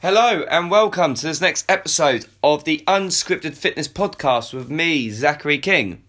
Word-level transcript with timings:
Hello 0.00 0.44
and 0.48 0.70
welcome 0.70 1.14
to 1.14 1.26
this 1.26 1.40
next 1.40 1.68
episode 1.68 2.24
of 2.40 2.62
the 2.62 2.84
Unscripted 2.86 3.56
Fitness 3.56 3.88
Podcast 3.88 4.54
with 4.54 4.70
me, 4.70 5.10
Zachary 5.10 5.58
King. 5.58 6.04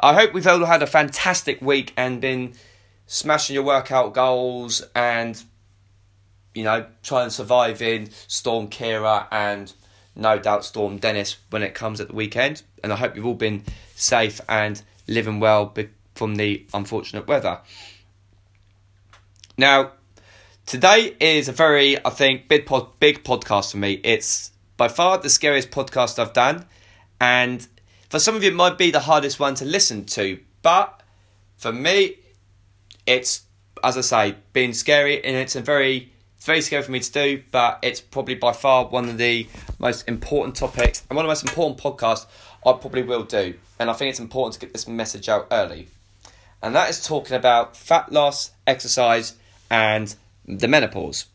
I 0.00 0.14
hope 0.14 0.32
we've 0.32 0.46
all 0.46 0.64
had 0.64 0.82
a 0.82 0.86
fantastic 0.86 1.60
week 1.60 1.92
and 1.94 2.22
been 2.22 2.54
smashing 3.06 3.52
your 3.52 3.64
workout 3.64 4.14
goals 4.14 4.82
and, 4.94 5.44
you 6.54 6.64
know, 6.64 6.86
trying 7.02 7.26
to 7.26 7.34
survive 7.34 7.82
in 7.82 8.08
Storm 8.28 8.70
Ciara 8.70 9.28
and 9.30 9.70
no 10.16 10.38
doubt 10.38 10.64
Storm 10.64 10.96
Dennis 10.96 11.36
when 11.50 11.62
it 11.62 11.74
comes 11.74 12.00
at 12.00 12.08
the 12.08 12.14
weekend. 12.14 12.62
And 12.82 12.94
I 12.94 12.96
hope 12.96 13.14
you've 13.14 13.26
all 13.26 13.34
been 13.34 13.62
safe 13.94 14.40
and 14.48 14.82
living 15.06 15.38
well 15.38 15.74
from 16.14 16.36
the 16.36 16.64
unfortunate 16.72 17.26
weather. 17.26 17.60
Now, 19.58 19.92
today 20.66 21.16
is 21.20 21.48
a 21.48 21.52
very, 21.52 22.04
I 22.04 22.10
think, 22.10 22.48
big 22.48 22.66
pod, 22.66 22.98
big 23.00 23.24
podcast 23.24 23.72
for 23.72 23.78
me. 23.78 24.00
It's 24.04 24.52
by 24.76 24.88
far 24.88 25.18
the 25.18 25.30
scariest 25.30 25.70
podcast 25.70 26.18
I've 26.18 26.32
done, 26.32 26.66
and 27.20 27.66
for 28.10 28.18
some 28.18 28.34
of 28.36 28.42
you, 28.42 28.50
it 28.50 28.54
might 28.54 28.78
be 28.78 28.90
the 28.90 29.00
hardest 29.00 29.40
one 29.40 29.54
to 29.56 29.64
listen 29.64 30.04
to. 30.06 30.40
But 30.62 31.02
for 31.56 31.72
me, 31.72 32.16
it's 33.06 33.42
as 33.82 33.98
I 33.98 34.00
say, 34.00 34.36
being 34.52 34.72
scary, 34.72 35.24
and 35.24 35.36
it's 35.36 35.56
a 35.56 35.60
very 35.60 36.12
it's 36.36 36.46
very 36.46 36.60
scary 36.60 36.82
for 36.82 36.90
me 36.90 37.00
to 37.00 37.12
do, 37.12 37.42
but 37.52 37.78
it's 37.82 38.00
probably 38.00 38.34
by 38.34 38.52
far 38.52 38.86
one 38.86 39.08
of 39.08 39.16
the 39.16 39.46
most 39.78 40.08
important 40.08 40.56
topics 40.56 41.02
and 41.08 41.16
one 41.16 41.24
of 41.24 41.28
the 41.28 41.30
most 41.30 41.44
important 41.44 41.78
podcasts 41.78 42.26
I 42.66 42.72
probably 42.72 43.02
will 43.02 43.22
do. 43.22 43.54
And 43.78 43.88
I 43.88 43.92
think 43.92 44.10
it's 44.10 44.18
important 44.18 44.54
to 44.54 44.60
get 44.60 44.72
this 44.72 44.88
message 44.88 45.28
out 45.28 45.46
early. 45.52 45.88
And 46.60 46.74
that 46.74 46.90
is 46.90 47.04
talking 47.04 47.36
about 47.36 47.76
fat 47.76 48.10
loss, 48.10 48.50
exercise, 48.66 49.36
and 49.70 50.14
the 50.46 50.68
menopause. 50.68 51.26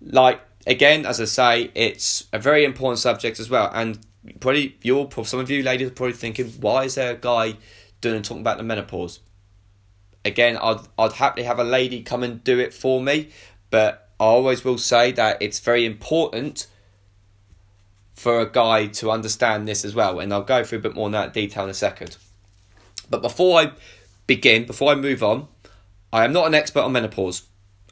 Like 0.00 0.40
again, 0.66 1.06
as 1.06 1.20
I 1.20 1.24
say, 1.24 1.70
it's 1.74 2.26
a 2.32 2.38
very 2.38 2.64
important 2.64 2.98
subject 2.98 3.40
as 3.40 3.50
well. 3.50 3.70
And 3.72 3.98
probably 4.40 4.76
you're 4.82 5.08
some 5.24 5.40
of 5.40 5.50
you 5.50 5.62
ladies 5.62 5.88
are 5.88 5.92
probably 5.92 6.14
thinking, 6.14 6.48
why 6.60 6.84
is 6.84 6.94
there 6.94 7.12
a 7.12 7.16
guy 7.16 7.56
doing 8.00 8.16
and 8.16 8.24
talking 8.24 8.42
about 8.42 8.58
the 8.58 8.64
menopause? 8.64 9.20
Again, 10.24 10.58
I'd 10.58 10.80
I'd 10.98 11.12
happily 11.12 11.44
have 11.44 11.58
a 11.58 11.64
lady 11.64 12.02
come 12.02 12.22
and 12.22 12.42
do 12.44 12.58
it 12.58 12.74
for 12.74 13.02
me, 13.02 13.30
but 13.70 14.10
I 14.18 14.24
always 14.24 14.64
will 14.64 14.78
say 14.78 15.12
that 15.12 15.40
it's 15.40 15.60
very 15.60 15.86
important 15.86 16.66
for 18.14 18.40
a 18.40 18.50
guy 18.50 18.86
to 18.86 19.10
understand 19.10 19.66
this 19.66 19.82
as 19.82 19.94
well, 19.94 20.20
and 20.20 20.30
I'll 20.32 20.42
go 20.42 20.62
through 20.62 20.80
a 20.80 20.82
bit 20.82 20.94
more 20.94 21.06
in 21.06 21.12
that 21.12 21.32
detail 21.32 21.64
in 21.64 21.70
a 21.70 21.74
second. 21.74 22.18
But 23.08 23.22
before 23.22 23.58
I 23.58 23.72
begin, 24.26 24.66
before 24.66 24.92
I 24.92 24.94
move 24.94 25.22
on, 25.22 25.48
I 26.12 26.24
am 26.24 26.32
not 26.32 26.46
an 26.46 26.54
expert 26.54 26.80
on 26.80 26.92
menopause. 26.92 27.42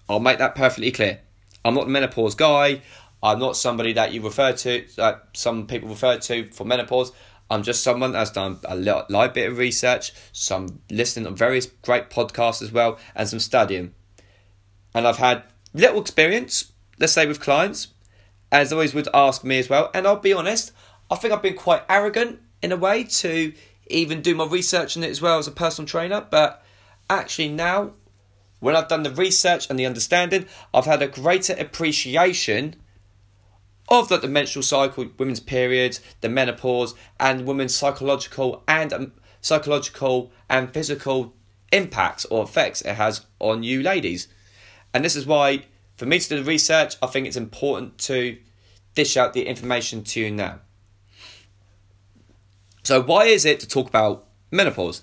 I'll 0.09 0.21
make 0.21 0.39
that 0.39 0.55
perfectly 0.55 0.91
clear. 0.91 1.21
I'm 1.65 1.75
not 1.75 1.87
a 1.87 1.91
menopause 1.91 2.35
guy. 2.35 2.83
I'm 3.23 3.39
not 3.39 3.57
somebody 3.57 3.93
that 3.95 4.13
you 4.13 4.23
refer 4.23 4.53
to, 4.53 4.87
uh, 4.99 5.15
some 5.35 5.67
people 5.67 5.89
refer 5.89 6.19
to 6.19 6.49
for 6.51 6.65
menopause. 6.65 7.13
I'm 7.51 7.63
just 7.63 7.83
someone 7.83 8.13
that's 8.13 8.31
done 8.31 8.59
a 8.65 8.77
light 8.77 9.35
bit 9.35 9.51
of 9.51 9.59
research, 9.59 10.13
some 10.33 10.83
listening 10.91 11.27
on 11.27 11.35
various 11.35 11.67
great 11.67 12.11
podcasts 12.11 12.63
as 12.63 12.71
well, 12.71 12.99
and 13.15 13.29
some 13.29 13.41
studying. 13.41 13.95
And 14.95 15.07
I've 15.07 15.17
had 15.17 15.45
little 15.73 16.01
experience, 16.01 16.73
let's 16.99 17.15
say, 17.15 17.27
with 17.27 17.41
clients, 17.41 17.89
as 18.53 18.73
always 18.73 18.95
would 18.95 19.09
ask 19.15 19.45
me 19.45 19.59
as 19.59 19.69
well. 19.69 19.91
And 19.95 20.07
I'll 20.07 20.17
be 20.17 20.33
honest, 20.33 20.73
I 21.11 21.17
think 21.17 21.33
I've 21.33 21.43
been 21.43 21.55
quite 21.55 21.83
arrogant 21.89 22.41
in 22.63 22.71
a 22.71 22.77
way 22.77 23.05
to 23.05 23.53
even 23.87 24.21
do 24.21 24.35
my 24.35 24.45
research 24.45 24.97
on 24.97 25.03
it 25.05 25.11
as 25.11 25.23
well 25.23 25.39
as 25.39 25.49
a 25.49 25.53
personal 25.53 25.89
trainer. 25.89 26.21
But 26.21 26.63
actually, 27.09 27.49
now 27.49 27.93
when 28.61 28.77
I've 28.77 28.89
done 28.89 29.03
the 29.03 29.11
research 29.11 29.69
and 29.71 29.79
the 29.79 29.87
understanding, 29.87 30.47
I've 30.75 30.87
had 30.87 31.03
a 31.03 31.09
greater 31.09 31.55
appreciation 31.55 32.77
of 33.89 34.09
the 34.09 34.29
menstrual 34.29 34.63
cycle, 34.63 35.09
women's 35.19 35.41
period, 35.41 35.99
the 36.21 36.29
menopause, 36.29 36.95
and 37.19 37.47
women's 37.47 37.75
psychological 37.75 38.63
and 38.69 38.93
um, 38.93 39.13
psychological 39.41 40.31
and 40.49 40.73
physical 40.73 41.35
impacts 41.73 42.25
or 42.27 42.43
effects 42.43 42.83
it 42.83 42.95
has 42.95 43.25
on 43.39 43.63
you 43.63 43.83
ladies. 43.83 44.29
And 44.93 45.05
this 45.05 45.17
is 45.17 45.27
why, 45.27 45.65
for 45.97 46.07
me 46.07 46.19
to 46.19 46.29
do 46.29 46.37
the 46.37 46.45
research, 46.45 46.97
I 47.03 47.07
think 47.07 47.27
it's 47.27 47.37
important 47.37 47.99
to 47.99 48.39
dish 48.95 49.17
out 49.17 49.33
the 49.33 49.47
information 49.47 50.03
to 50.05 50.21
you 50.21 50.31
now. 50.31 50.61
So, 52.83 53.03
why 53.03 53.25
is 53.25 53.45
it 53.45 53.61
to 53.61 53.69
talk 53.69 53.89
about 53.89 54.27
menopause? 54.51 55.03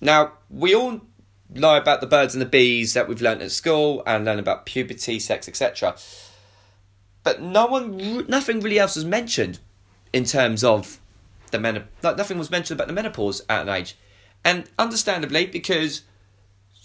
Now, 0.00 0.32
we 0.50 0.74
all 0.74 1.00
know 1.48 1.76
about 1.76 2.00
the 2.00 2.06
birds 2.06 2.34
and 2.34 2.42
the 2.42 2.46
bees 2.46 2.94
that 2.94 3.08
we've 3.08 3.20
learned 3.20 3.42
at 3.42 3.50
school 3.50 4.02
and 4.06 4.24
learn 4.24 4.38
about 4.38 4.66
puberty, 4.66 5.18
sex, 5.18 5.48
etc. 5.48 5.96
But 7.22 7.40
no 7.40 7.66
one, 7.66 8.26
nothing 8.28 8.60
really 8.60 8.78
else 8.78 8.96
was 8.96 9.04
mentioned 9.04 9.58
in 10.12 10.24
terms 10.24 10.62
of 10.62 11.00
the 11.50 11.58
menopause. 11.58 11.88
Like 12.02 12.16
nothing 12.16 12.38
was 12.38 12.50
mentioned 12.50 12.78
about 12.78 12.88
the 12.88 12.94
menopause 12.94 13.42
at 13.48 13.62
an 13.62 13.68
age, 13.68 13.96
and 14.44 14.68
understandably 14.78 15.46
because 15.46 16.02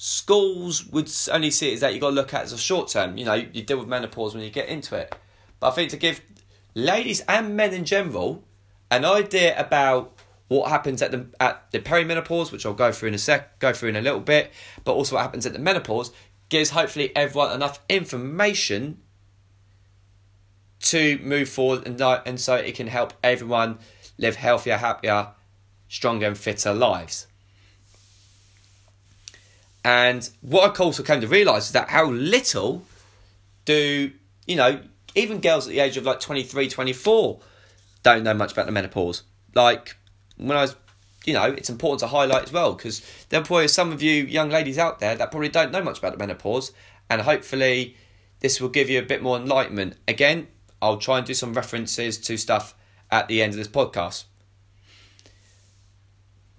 schools 0.01 0.85
would 0.87 1.11
only 1.31 1.51
see 1.51 1.71
it 1.71 1.73
as 1.73 1.79
that 1.81 1.93
you 1.93 1.99
got 1.99 2.09
to 2.09 2.15
look 2.15 2.33
at 2.33 2.43
as 2.43 2.53
a 2.53 2.57
short 2.57 2.87
term. 2.89 3.17
You 3.17 3.25
know, 3.25 3.33
you 3.33 3.63
deal 3.63 3.77
with 3.77 3.87
menopause 3.87 4.33
when 4.33 4.43
you 4.43 4.49
get 4.49 4.69
into 4.69 4.95
it. 4.95 5.13
But 5.59 5.69
I 5.69 5.71
think 5.71 5.89
to 5.91 5.97
give 5.97 6.21
ladies 6.73 7.21
and 7.27 7.57
men 7.57 7.73
in 7.73 7.83
general 7.83 8.43
an 8.89 9.03
idea 9.03 9.59
about 9.59 10.13
what 10.49 10.69
happens 10.69 11.01
at 11.01 11.11
the 11.11 11.27
at 11.39 11.71
the 11.71 11.79
perimenopause, 11.79 12.51
which 12.51 12.65
I'll 12.65 12.73
go 12.73 12.91
through 12.91 13.09
in 13.09 13.15
a 13.15 13.19
sec, 13.19 13.59
go 13.59 13.71
through 13.71 13.89
in 13.89 13.95
a 13.95 14.01
little 14.01 14.19
bit, 14.19 14.51
but 14.83 14.93
also 14.93 15.15
what 15.15 15.21
happens 15.21 15.45
at 15.45 15.53
the 15.53 15.59
menopause, 15.59 16.11
gives 16.49 16.71
hopefully 16.71 17.15
everyone 17.15 17.53
enough 17.53 17.79
information 17.87 18.99
to 20.81 21.19
move 21.19 21.47
forward 21.47 21.85
and 21.87 22.01
and 22.01 22.39
so 22.39 22.55
it 22.55 22.75
can 22.75 22.87
help 22.87 23.13
everyone 23.23 23.77
live 24.17 24.35
healthier, 24.35 24.77
happier, 24.77 25.29
stronger, 25.87 26.27
and 26.27 26.37
fitter 26.37 26.73
lives. 26.73 27.27
And 29.85 30.29
what 30.41 30.79
I 30.79 30.83
also 30.83 31.03
came 31.03 31.21
to 31.21 31.27
realise 31.27 31.67
is 31.67 31.71
that 31.71 31.89
how 31.89 32.09
little 32.09 32.83
do 33.65 34.11
you 34.47 34.55
know 34.55 34.81
even 35.15 35.41
girls 35.41 35.67
at 35.67 35.71
the 35.71 35.79
age 35.79 35.95
of 35.97 36.05
like 36.05 36.19
23, 36.19 36.69
24 36.69 37.39
don't 38.03 38.23
know 38.23 38.33
much 38.33 38.51
about 38.53 38.65
the 38.65 38.71
menopause. 38.71 39.23
Like 39.53 39.95
when 40.39 40.57
I 40.57 40.61
was, 40.61 40.75
you 41.25 41.33
know, 41.33 41.45
it's 41.45 41.69
important 41.69 41.99
to 41.99 42.07
highlight 42.07 42.43
as 42.43 42.51
well 42.51 42.73
because 42.73 43.01
there 43.29 43.39
are 43.39 43.43
probably 43.43 43.67
some 43.67 43.91
of 43.91 44.01
you 44.01 44.23
young 44.25 44.49
ladies 44.49 44.77
out 44.77 44.99
there 44.99 45.15
that 45.15 45.31
probably 45.31 45.49
don't 45.49 45.71
know 45.71 45.83
much 45.83 45.99
about 45.99 46.13
the 46.13 46.17
menopause, 46.17 46.71
and 47.09 47.21
hopefully 47.21 47.95
this 48.39 48.61
will 48.61 48.69
give 48.69 48.89
you 48.89 48.99
a 48.99 49.03
bit 49.03 49.21
more 49.21 49.37
enlightenment. 49.37 49.95
Again, 50.07 50.47
I'll 50.81 50.97
try 50.97 51.17
and 51.17 51.27
do 51.27 51.33
some 51.33 51.53
references 51.53 52.17
to 52.19 52.37
stuff 52.37 52.73
at 53.11 53.27
the 53.27 53.41
end 53.41 53.53
of 53.53 53.57
this 53.57 53.67
podcast. 53.67 54.25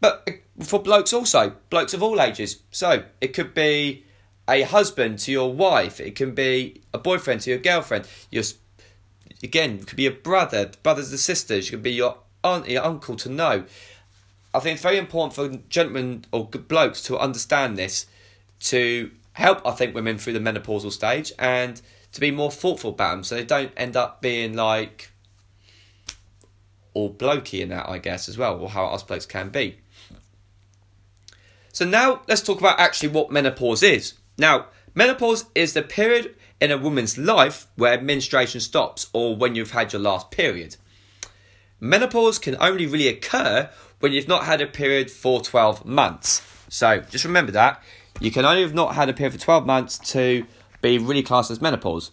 But 0.01 0.23
uh, 0.29 0.65
for 0.65 0.83
blokes 0.83 1.13
also, 1.13 1.57
blokes 1.71 1.95
of 1.95 2.03
all 2.03 2.21
ages. 2.21 2.63
So 2.71 3.05
it 3.21 3.29
could 3.29 3.55
be 3.55 4.05
a 4.49 4.63
husband 4.63 5.19
to 5.21 5.33
your 5.33 5.53
wife, 5.53 6.01
it 6.01 6.17
can 6.17 6.35
be 6.35 6.83
a 6.93 6.99
boyfriend 6.99 7.43
to 7.43 7.51
your 7.51 7.59
girlfriend. 7.59 8.09
Your 8.31 8.45
again, 9.43 9.79
it 9.81 9.87
could 9.87 9.97
be 9.97 10.07
a 10.07 10.11
brother, 10.11 10.71
brothers 10.83 11.11
and 11.11 11.21
sisters. 11.21 11.69
It 11.69 11.71
could 11.71 11.83
be 11.83 11.93
your 11.93 12.19
aunt, 12.43 12.69
uncle 12.77 13.17
to 13.17 13.29
know. 13.29 13.65
I 14.53 14.59
think 14.59 14.75
it's 14.75 14.83
very 14.83 14.99
important 14.99 15.35
for 15.35 15.63
gentlemen 15.69 16.25
or 16.33 16.47
blokes 16.47 17.03
to 17.03 17.19
understand 17.19 17.77
this 17.77 18.07
to 18.61 19.11
help, 19.33 19.65
I 19.67 19.73
think, 19.73 19.95
women 19.95 20.19
through 20.19 20.33
the 20.33 20.41
menopausal 20.41 20.93
stage 20.93 21.33
and 21.39 21.81
to 22.13 22.21
be 22.21 22.31
more 22.31 22.51
thoughtful 22.51 22.91
about 22.91 23.13
them 23.13 23.25
so 23.25 23.37
they 23.37 23.45
don't 23.45 23.73
end 23.77 23.97
up 23.97 24.21
being 24.21 24.55
like 24.55 25.11
all 26.93 27.13
blokey 27.13 27.61
in 27.61 27.69
that, 27.69 27.89
I 27.89 27.99
guess, 27.99 28.29
as 28.29 28.37
well, 28.37 28.59
or 28.59 28.71
how 28.71 28.87
us 28.87 29.03
blokes 29.03 29.27
can 29.27 29.51
be. 29.51 29.79
So 31.73 31.85
now 31.85 32.23
let's 32.27 32.43
talk 32.43 32.59
about 32.59 32.81
actually 32.81 33.11
what 33.11 33.31
menopause 33.31 33.83
is. 33.83 34.15
Now, 34.37 34.67
menopause 34.95 35.45
is 35.55 35.73
the 35.73 35.83
period 35.83 36.35
in 36.61 36.73
a 36.73 36.79
woman's 36.79 37.17
life 37.17 37.69
where 37.77 38.01
menstruation 38.01 38.61
stops 38.61 39.09
or 39.13 39.37
when 39.37 39.55
you've 39.55 39.71
had 39.71 39.93
your 39.93 40.03
last 40.03 40.31
period. 40.31 40.77
Menopause 41.81 42.39
can 42.39 42.57
only 42.61 42.87
really 42.87 43.09
occur 43.09 43.71
when 44.01 44.13
you've 44.13 44.29
not 44.29 44.45
had 44.45 44.61
a 44.61 44.67
period 44.67 45.11
for 45.11 45.41
12 45.41 45.85
months. 45.87 46.43
So 46.69 47.01
just 47.01 47.25
remember 47.25 47.53
that. 47.53 47.83
You 48.21 48.31
can 48.31 48.45
only 48.45 48.63
have 48.63 48.75
not 48.75 48.95
had 48.95 49.09
a 49.09 49.15
period 49.15 49.33
for 49.33 49.41
12 49.41 49.67
months 49.67 49.99
to 50.13 50.45
be 50.83 50.99
really 50.99 51.23
classed 51.23 51.51
as 51.51 51.61
menopause. 51.61 52.11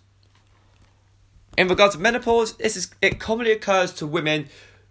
In 1.58 1.68
regards 1.68 1.96
to 1.96 2.02
menopause, 2.02 2.56
this 2.58 2.78
is 2.78 2.90
it 3.02 3.20
commonly 3.20 3.52
occurs 3.52 3.92
to 3.94 4.08
women 4.08 4.48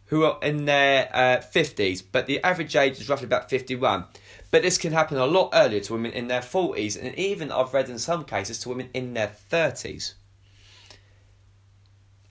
who 0.06 0.24
are 0.24 0.38
in 0.42 0.66
their 0.66 1.08
uh, 1.12 1.38
50s, 1.38 2.02
but 2.12 2.26
the 2.26 2.42
average 2.44 2.76
age 2.76 3.00
is 3.00 3.08
roughly 3.08 3.26
about 3.26 3.50
51. 3.50 4.04
But 4.50 4.62
this 4.62 4.78
can 4.78 4.92
happen 4.92 5.18
a 5.18 5.26
lot 5.26 5.50
earlier 5.52 5.80
to 5.80 5.92
women 5.94 6.12
in 6.12 6.28
their 6.28 6.40
40s, 6.40 7.00
and 7.00 7.14
even 7.18 7.50
I've 7.50 7.74
read 7.74 7.88
in 7.88 7.98
some 7.98 8.24
cases 8.24 8.60
to 8.60 8.68
women 8.68 8.90
in 8.94 9.14
their 9.14 9.32
30s. 9.50 10.14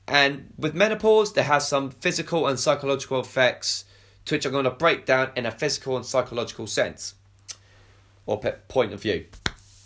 And 0.07 0.53
with 0.57 0.75
menopause, 0.75 1.33
there 1.33 1.45
has 1.45 1.67
some 1.67 1.89
physical 1.89 2.47
and 2.47 2.59
psychological 2.59 3.19
effects, 3.19 3.85
to 4.25 4.35
which 4.35 4.45
I'm 4.45 4.51
going 4.51 4.65
to 4.65 4.71
break 4.71 5.05
down 5.05 5.31
in 5.35 5.45
a 5.45 5.51
physical 5.51 5.95
and 5.95 6.05
psychological 6.05 6.67
sense 6.67 7.15
or 8.25 8.39
point 8.39 8.93
of 8.93 9.01
view. 9.01 9.25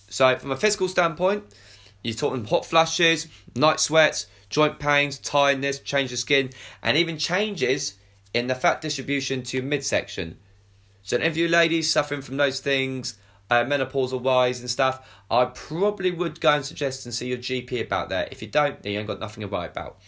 So, 0.10 0.36
from 0.38 0.52
a 0.52 0.58
physical 0.58 0.88
standpoint, 0.88 1.44
You're 2.04 2.16
talking 2.16 2.46
hot 2.46 2.66
flashes, 2.66 3.28
night 3.56 3.80
sweats, 3.80 4.28
joint 4.50 4.80
pains, 4.80 5.18
tiredness, 5.18 5.80
change 5.80 6.14
of 6.14 6.20
skin, 6.20 6.50
and 6.82 6.98
even 6.98 7.18
changes 7.18 7.96
in 8.34 8.48
the 8.48 8.56
fat 8.56 8.80
distribution 8.82 9.44
to 9.44 9.62
midsection. 9.62 10.38
So, 11.04 11.18
of 11.18 11.36
you 11.36 11.48
ladies 11.48 11.92
suffering 11.92 12.22
from 12.22 12.38
those 12.38 12.60
things, 12.60 13.18
uh, 13.50 13.64
menopausal 13.64 14.22
wise 14.22 14.60
and 14.60 14.70
stuff, 14.70 15.08
I 15.30 15.46
probably 15.46 16.12
would 16.12 16.40
go 16.40 16.52
and 16.52 16.66
suggest 16.66 17.06
and 17.06 17.14
see 17.14 17.28
your 17.28 17.38
GP 17.38 17.82
about 17.82 18.10
that. 18.10 18.32
If 18.32 18.42
you 18.42 18.48
don't, 18.48 18.82
then 18.82 18.94
you 18.94 19.00
ain't 19.00 19.08
got 19.08 19.20
nothing 19.20 19.42
to 19.42 19.48
worry 19.48 19.68
about. 19.68 20.00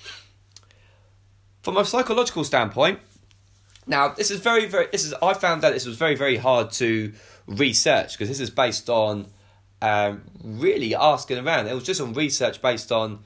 From 1.64 1.78
a 1.78 1.86
psychological 1.86 2.44
standpoint, 2.44 3.00
now 3.88 4.10
this 4.10 4.32
is 4.32 4.40
very, 4.40 4.68
very. 4.68 4.88
This 4.92 5.06
is 5.06 5.14
I 5.22 5.34
found 5.34 5.62
that 5.64 5.74
this 5.74 5.86
was 5.86 5.98
very, 5.98 6.16
very 6.16 6.38
hard 6.38 6.72
to 6.74 7.14
research 7.48 8.14
because 8.14 8.30
this 8.30 8.40
is 8.40 8.50
based 8.50 8.90
on 8.90 9.28
um, 9.82 10.24
really 10.44 10.96
asking 10.96 11.46
around. 11.46 11.68
It 11.68 11.74
was 11.74 11.84
just 11.84 12.02
on 12.02 12.14
research 12.14 12.62
based 12.62 12.92
on 12.92 13.24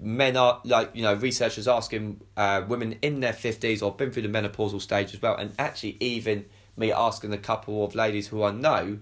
men 0.00 0.36
are 0.36 0.60
like 0.64 0.90
you 0.94 1.02
know 1.02 1.14
researchers 1.14 1.66
asking 1.66 2.20
uh, 2.36 2.62
women 2.68 2.96
in 3.02 3.20
their 3.20 3.32
50s 3.32 3.82
or 3.82 3.92
been 3.92 4.10
through 4.10 4.22
the 4.22 4.28
menopausal 4.28 4.80
stage 4.80 5.12
as 5.12 5.20
well 5.20 5.34
and 5.34 5.52
actually 5.58 5.96
even 6.00 6.44
me 6.76 6.92
asking 6.92 7.32
a 7.32 7.38
couple 7.38 7.84
of 7.84 7.94
ladies 7.96 8.28
who 8.28 8.42
i 8.44 8.52
know 8.52 8.98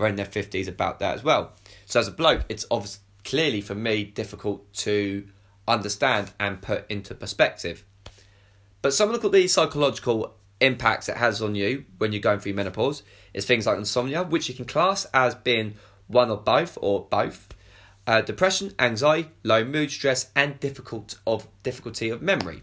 are 0.00 0.08
in 0.08 0.16
their 0.16 0.26
50s 0.26 0.68
about 0.68 0.98
that 0.98 1.14
as 1.14 1.24
well. 1.24 1.52
So 1.86 2.00
as 2.00 2.08
a 2.08 2.12
bloke 2.12 2.44
it's 2.48 2.66
obviously 2.70 3.02
clearly 3.24 3.60
for 3.60 3.74
me 3.74 4.04
difficult 4.04 4.72
to 4.72 5.26
understand 5.68 6.32
and 6.40 6.60
put 6.62 6.90
into 6.90 7.14
perspective. 7.14 7.84
But 8.82 8.94
some 8.94 9.12
of 9.12 9.32
the 9.32 9.48
psychological 9.48 10.34
impacts 10.60 11.08
it 11.08 11.16
has 11.16 11.42
on 11.42 11.54
you 11.54 11.84
when 11.98 12.12
you're 12.12 12.20
going 12.20 12.40
through 12.40 12.54
menopause 12.54 13.02
is 13.32 13.46
things 13.46 13.66
like 13.66 13.78
insomnia 13.78 14.22
which 14.22 14.48
you 14.48 14.54
can 14.54 14.64
class 14.64 15.06
as 15.12 15.34
being 15.34 15.74
one 16.06 16.30
or 16.30 16.36
both 16.38 16.76
or 16.80 17.06
both. 17.10 17.48
Uh, 18.06 18.20
depression, 18.20 18.74
anxiety, 18.78 19.28
low 19.44 19.64
mood, 19.64 19.90
stress, 19.90 20.30
and 20.34 20.58
difficult 20.58 21.18
of 21.26 21.46
difficulty 21.62 22.08
of 22.08 22.20
memory. 22.20 22.62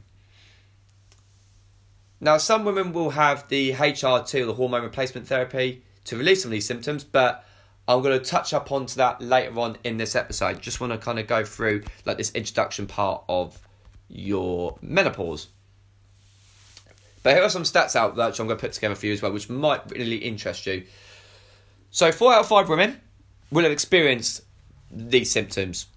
Now, 2.19 2.37
some 2.37 2.65
women 2.65 2.91
will 2.91 3.11
have 3.11 3.47
the 3.47 3.73
HRT, 3.73 4.41
or 4.41 4.45
the 4.45 4.55
hormone 4.55 4.81
replacement 4.81 5.27
therapy, 5.27 5.83
to 6.07 6.17
release 6.17 6.41
some 6.41 6.49
of 6.49 6.53
these 6.53 6.65
symptoms, 6.65 7.03
but 7.03 7.45
I'm 7.87 8.01
going 8.01 8.17
to 8.17 8.23
touch 8.23 8.53
up 8.53 8.71
onto 8.71 8.95
that 8.95 9.21
later 9.21 9.57
on 9.59 9.77
in 9.83 9.97
this 9.97 10.15
episode. 10.15 10.61
Just 10.61 10.81
want 10.81 10.91
to 10.91 10.97
kind 10.97 11.19
of 11.19 11.27
go 11.27 11.45
through 11.45 11.83
like 12.05 12.17
this 12.17 12.31
introduction 12.31 12.87
part 12.87 13.23
of 13.29 13.57
your 14.09 14.77
menopause. 14.81 15.47
But 17.23 17.35
here 17.35 17.43
are 17.43 17.49
some 17.49 17.63
stats 17.63 17.95
out 17.95 18.15
that 18.15 18.39
I'm 18.39 18.47
going 18.47 18.57
to 18.57 18.61
put 18.61 18.73
together 18.73 18.95
for 18.95 19.05
you 19.05 19.13
as 19.13 19.21
well, 19.21 19.31
which 19.31 19.49
might 19.49 19.89
really 19.91 20.17
interest 20.17 20.65
you. 20.65 20.85
So, 21.91 22.11
four 22.11 22.33
out 22.33 22.41
of 22.41 22.47
five 22.47 22.69
women 22.69 23.01
will 23.51 23.63
have 23.63 23.71
experienced 23.71 24.41
these 24.91 25.31
symptoms. 25.31 25.87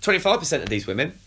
25% 0.00 0.62
of 0.62 0.68
these 0.68 0.86
women 0.86 1.18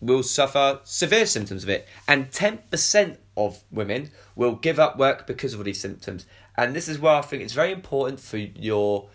will 0.00 0.22
suffer 0.22 0.80
severe 0.84 1.24
symptoms 1.24 1.62
of 1.62 1.70
it, 1.70 1.88
and 2.06 2.30
10% 2.30 3.16
of 3.36 3.62
women 3.70 4.10
will 4.36 4.54
give 4.54 4.78
up 4.78 4.98
work 4.98 5.26
because 5.26 5.54
of 5.54 5.64
these 5.64 5.80
symptoms. 5.80 6.26
And 6.56 6.74
this 6.74 6.88
is 6.88 6.98
where 6.98 7.14
I 7.14 7.22
think 7.22 7.42
it's 7.42 7.52
very 7.52 7.72
important 7.72 8.20
for 8.20 8.36
your 8.36 9.08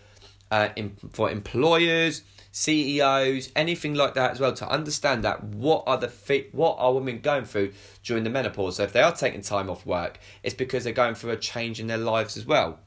uh, 0.50 0.68
for 1.12 1.30
employers, 1.30 2.22
CEOs, 2.52 3.52
anything 3.54 3.94
like 3.94 4.14
that 4.14 4.32
as 4.32 4.40
well 4.40 4.52
to 4.52 4.68
understand 4.68 5.22
that 5.24 5.44
what 5.44 5.84
are 5.86 5.96
the 5.96 6.08
fit, 6.08 6.52
what 6.54 6.76
are 6.78 6.92
women 6.92 7.20
going 7.20 7.44
through 7.44 7.72
during 8.02 8.24
the 8.24 8.30
menopause. 8.30 8.76
So 8.76 8.82
if 8.82 8.92
they 8.92 9.02
are 9.02 9.14
taking 9.14 9.42
time 9.42 9.70
off 9.70 9.86
work, 9.86 10.18
it's 10.42 10.54
because 10.54 10.84
they're 10.84 10.92
going 10.92 11.14
through 11.14 11.30
a 11.30 11.36
change 11.36 11.78
in 11.78 11.86
their 11.86 11.98
lives 11.98 12.36
as 12.36 12.44
well. 12.44 12.80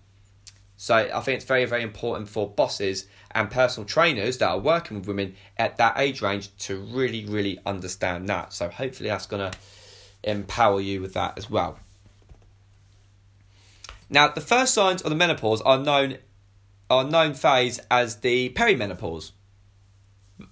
So 0.75 0.95
I 0.95 1.21
think 1.21 1.37
it's 1.37 1.45
very, 1.45 1.63
very 1.63 1.83
important 1.83 2.27
for 2.27 2.49
bosses 2.49 3.07
and 3.31 3.49
personal 3.49 3.87
trainers 3.87 4.39
that 4.39 4.49
are 4.49 4.59
working 4.59 4.97
with 4.97 5.07
women 5.07 5.35
at 5.57 5.77
that 5.77 5.97
age 5.97 6.21
range 6.21 6.55
to 6.57 6.77
really, 6.77 7.25
really 7.25 7.59
understand 7.65 8.27
that. 8.27 8.51
So 8.51 8.67
hopefully 8.67 9.07
that's 9.07 9.27
going 9.27 9.49
to 9.49 9.57
empower 10.23 10.81
you 10.81 11.01
with 11.01 11.13
that 11.13 11.37
as 11.37 11.49
well. 11.49 11.79
Now, 14.13 14.27
the 14.27 14.41
first 14.41 14.75
signs 14.75 15.01
of 15.01 15.09
the 15.09 15.15
menopause 15.15 15.59
are 15.61 15.79
known 15.79 16.19
are 16.87 17.03
known 17.03 17.33
phase 17.33 17.79
as 17.89 18.17
the 18.17 18.49
perimenopause. 18.49 19.31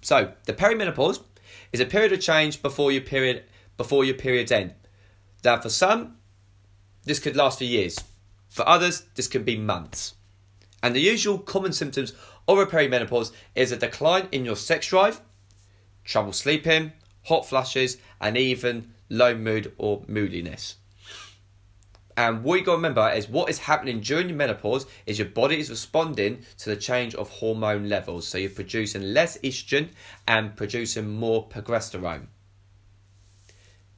So, 0.00 0.32
the 0.46 0.52
perimenopause 0.52 1.22
is 1.72 1.78
a 1.78 1.86
period 1.86 2.12
of 2.12 2.20
change 2.20 2.60
before 2.60 2.90
your 2.90 3.02
period 3.02 3.44
before 3.76 4.04
your 4.04 4.16
period's 4.16 4.50
end. 4.50 4.74
Now, 5.44 5.60
for 5.60 5.68
some, 5.68 6.16
this 7.04 7.20
could 7.20 7.36
last 7.36 7.58
for 7.58 7.64
years. 7.64 8.00
For 8.48 8.68
others, 8.68 9.04
this 9.14 9.28
can 9.28 9.44
be 9.44 9.56
months. 9.56 10.14
And 10.82 10.96
the 10.96 11.00
usual 11.00 11.38
common 11.38 11.72
symptoms 11.72 12.14
of 12.48 12.58
a 12.58 12.66
perimenopause 12.66 13.30
is 13.54 13.70
a 13.70 13.76
decline 13.76 14.26
in 14.32 14.44
your 14.44 14.56
sex 14.56 14.88
drive, 14.88 15.20
trouble 16.02 16.32
sleeping, 16.32 16.92
hot 17.26 17.46
flashes, 17.46 17.98
and 18.20 18.36
even 18.36 18.92
low 19.08 19.36
mood 19.36 19.72
or 19.78 20.02
moodiness. 20.08 20.78
And 22.16 22.44
what 22.44 22.58
you 22.58 22.64
got 22.64 22.72
to 22.72 22.76
remember 22.76 23.10
is 23.10 23.28
what 23.28 23.48
is 23.48 23.58
happening 23.58 24.00
during 24.00 24.28
your 24.28 24.36
menopause 24.36 24.86
is 25.06 25.18
your 25.18 25.28
body 25.28 25.58
is 25.58 25.70
responding 25.70 26.44
to 26.58 26.70
the 26.70 26.76
change 26.76 27.14
of 27.14 27.30
hormone 27.30 27.88
levels. 27.88 28.26
So 28.26 28.38
you're 28.38 28.50
producing 28.50 29.14
less 29.14 29.38
estrogen 29.38 29.90
and 30.28 30.54
producing 30.56 31.08
more 31.08 31.48
progesterone. 31.48 32.26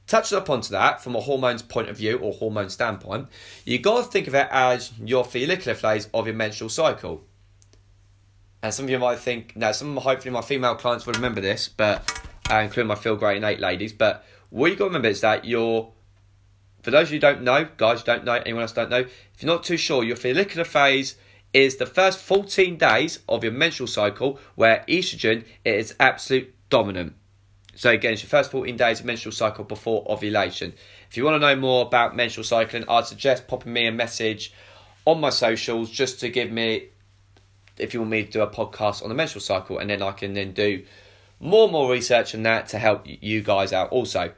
Touched 0.07 0.33
up 0.33 0.49
onto 0.49 0.69
that 0.69 1.01
from 1.01 1.15
a 1.15 1.19
hormones 1.19 1.63
point 1.63 1.89
of 1.89 1.97
view 1.97 2.17
or 2.19 2.31
hormone 2.31 2.69
standpoint, 2.69 3.27
you 3.65 3.79
got 3.79 4.03
to 4.03 4.11
think 4.11 4.27
of 4.27 4.35
it 4.35 4.47
as 4.51 4.93
your 5.03 5.25
follicular 5.25 5.75
phase 5.75 6.07
of 6.13 6.27
your 6.27 6.35
menstrual 6.35 6.69
cycle. 6.69 7.25
And 8.61 8.73
some 8.73 8.85
of 8.85 8.91
you 8.91 8.99
might 8.99 9.19
think, 9.19 9.55
now 9.55 9.71
some 9.71 9.97
hopefully 9.97 10.31
my 10.31 10.41
female 10.41 10.75
clients 10.75 11.05
will 11.05 11.13
remember 11.13 11.41
this, 11.41 11.67
but 11.67 12.21
uh, 12.51 12.57
including 12.57 12.87
my 12.87 12.95
Feel 12.95 13.15
Great 13.15 13.43
eight 13.43 13.59
ladies. 13.59 13.93
But 13.93 14.23
what 14.51 14.71
you 14.71 14.75
got 14.75 14.85
to 14.85 14.89
remember 14.89 15.09
is 15.09 15.21
that 15.21 15.43
your, 15.43 15.91
for 16.85 16.91
those 16.91 17.09
who 17.09 17.17
don't 17.17 17.41
know, 17.41 17.67
guys 17.77 18.01
who 18.01 18.05
don't 18.05 18.23
know, 18.23 18.33
anyone 18.33 18.61
else 18.61 18.71
don't 18.71 18.91
know, 18.91 18.99
if 18.99 19.41
you're 19.41 19.51
not 19.51 19.63
too 19.63 19.75
sure, 19.75 20.03
your 20.03 20.15
follicular 20.15 20.63
phase 20.63 21.15
is 21.51 21.77
the 21.77 21.85
first 21.87 22.19
14 22.19 22.77
days 22.77 23.19
of 23.27 23.43
your 23.43 23.53
menstrual 23.53 23.87
cycle 23.87 24.39
where 24.53 24.85
estrogen 24.87 25.43
is 25.65 25.95
absolute 25.99 26.53
dominant. 26.69 27.13
So 27.73 27.89
again, 27.89 28.13
it's 28.13 28.21
your 28.21 28.29
first 28.29 28.51
14 28.51 28.77
days 28.77 28.99
of 28.99 29.07
menstrual 29.07 29.31
cycle 29.31 29.63
before 29.63 30.05
ovulation. 30.07 30.73
If 31.09 31.17
you 31.17 31.23
want 31.25 31.41
to 31.41 31.47
know 31.47 31.55
more 31.55 31.87
about 31.87 32.15
menstrual 32.15 32.43
cycling, 32.43 32.85
I'd 32.87 33.07
suggest 33.07 33.47
popping 33.47 33.73
me 33.73 33.87
a 33.87 33.91
message 33.91 34.53
on 35.05 35.19
my 35.19 35.31
socials 35.31 35.89
just 35.89 36.19
to 36.19 36.29
give 36.29 36.51
me, 36.51 36.89
if 37.79 37.95
you 37.95 38.01
want 38.01 38.11
me 38.11 38.25
to 38.25 38.31
do 38.31 38.41
a 38.43 38.47
podcast 38.47 39.01
on 39.01 39.09
the 39.09 39.15
menstrual 39.15 39.41
cycle, 39.41 39.79
and 39.79 39.89
then 39.89 40.03
I 40.03 40.11
can 40.11 40.35
then 40.35 40.51
do 40.51 40.85
more 41.39 41.63
and 41.63 41.71
more 41.71 41.91
research 41.91 42.35
on 42.35 42.43
that 42.43 42.67
to 42.67 42.77
help 42.77 43.07
you 43.07 43.41
guys 43.41 43.73
out 43.73 43.89
also. 43.89 44.33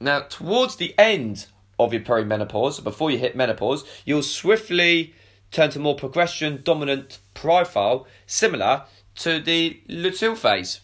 Now, 0.00 0.20
towards 0.20 0.76
the 0.76 0.94
end 0.98 1.46
of 1.78 1.92
your 1.92 2.02
perimenopause, 2.02 2.82
before 2.82 3.10
you 3.10 3.18
hit 3.18 3.36
menopause, 3.36 3.84
you'll 4.04 4.22
swiftly 4.22 5.14
turn 5.50 5.70
to 5.70 5.78
more 5.78 5.96
progesterone 5.96 6.62
dominant 6.62 7.18
profile 7.32 8.06
similar 8.26 8.84
to 9.16 9.40
the 9.40 9.80
luteal 9.88 10.36
phase. 10.36 10.80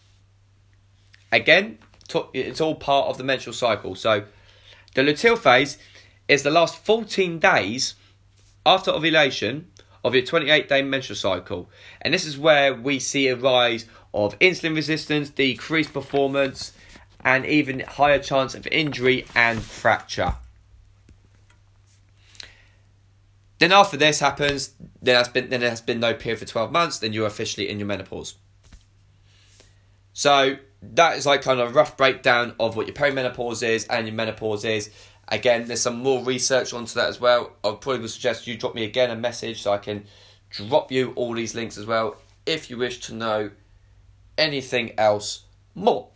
Again, 1.33 1.79
it's 2.33 2.61
all 2.61 2.75
part 2.75 3.09
of 3.09 3.19
the 3.19 3.25
menstrual 3.25 3.55
cycle. 3.55 3.95
So, 3.95 4.25
the 4.95 5.02
luteal 5.02 5.38
phase 5.38 5.79
is 6.29 6.43
the 6.43 6.50
last 6.50 6.76
14 6.85 7.38
days 7.38 7.95
after 8.67 8.90
ovulation 8.90 9.71
of 10.05 10.14
your 10.14 10.25
28 10.25 10.69
day 10.69 10.83
menstrual 10.83 11.17
cycle. 11.17 11.69
And 12.00 12.14
this 12.14 12.25
is 12.25 12.38
where 12.38 12.75
we 12.75 12.99
see 12.99 13.29
a 13.29 13.37
rise 13.37 13.87
of 14.12 14.38
insulin 14.38 14.75
resistance, 14.75 15.31
decreased 15.31 15.93
performance, 15.93 16.73
and 17.25 17.45
even 17.47 17.81
higher 17.81 18.19
chance 18.19 18.55
of 18.55 18.67
injury 18.69 19.27
and 19.35 19.62
fracture. 19.62 20.35
Then 23.59 23.73
after 23.73 23.97
this 23.97 24.21
happens, 24.21 24.73
then 25.03 25.17
has 25.17 25.29
been 25.29 25.50
then 25.50 25.61
there 25.61 25.71
has 25.71 25.83
been 25.83 26.00
no 26.00 26.15
period 26.15 26.39
for 26.39 26.47
12 26.47 26.73
months, 26.73 26.99
then 26.99 27.12
you're 27.12 27.27
officially 27.27 27.69
in 27.69 27.79
your 27.79 27.87
menopause. 27.87 28.35
So 30.15 30.57
that 30.83 31.19
is 31.19 31.27
like 31.27 31.43
kind 31.43 31.61
of 31.61 31.71
a 31.71 31.73
rough 31.73 31.97
breakdown 31.97 32.55
of 32.59 32.75
what 32.75 32.87
your 32.87 32.95
perimenopause 32.95 33.62
is 33.62 33.87
and 33.87 34.07
your 34.07 34.15
menopause 34.15 34.65
is. 34.65 34.91
Again, 35.29 35.67
there's 35.67 35.83
some 35.83 36.03
more 36.03 36.25
research 36.25 36.73
onto 36.73 36.95
that 36.95 37.09
as 37.09 37.21
well. 37.21 37.53
I 37.62 37.73
probably 37.73 38.00
would 38.00 38.11
suggest 38.11 38.47
you 38.47 38.57
drop 38.57 38.75
me 38.75 38.85
again 38.85 39.11
a 39.11 39.17
message 39.17 39.62
so 39.62 39.73
I 39.73 39.79
can 39.79 40.05
drop 40.49 40.91
you 40.91 41.12
all 41.15 41.35
these 41.35 41.55
links 41.55 41.77
as 41.77 41.87
well 41.87 42.17
if 42.47 42.71
you 42.71 42.79
wish 42.79 43.00
to 43.00 43.15
know 43.15 43.50
anything 44.39 44.99
else 44.99 45.45
more. 45.75 46.09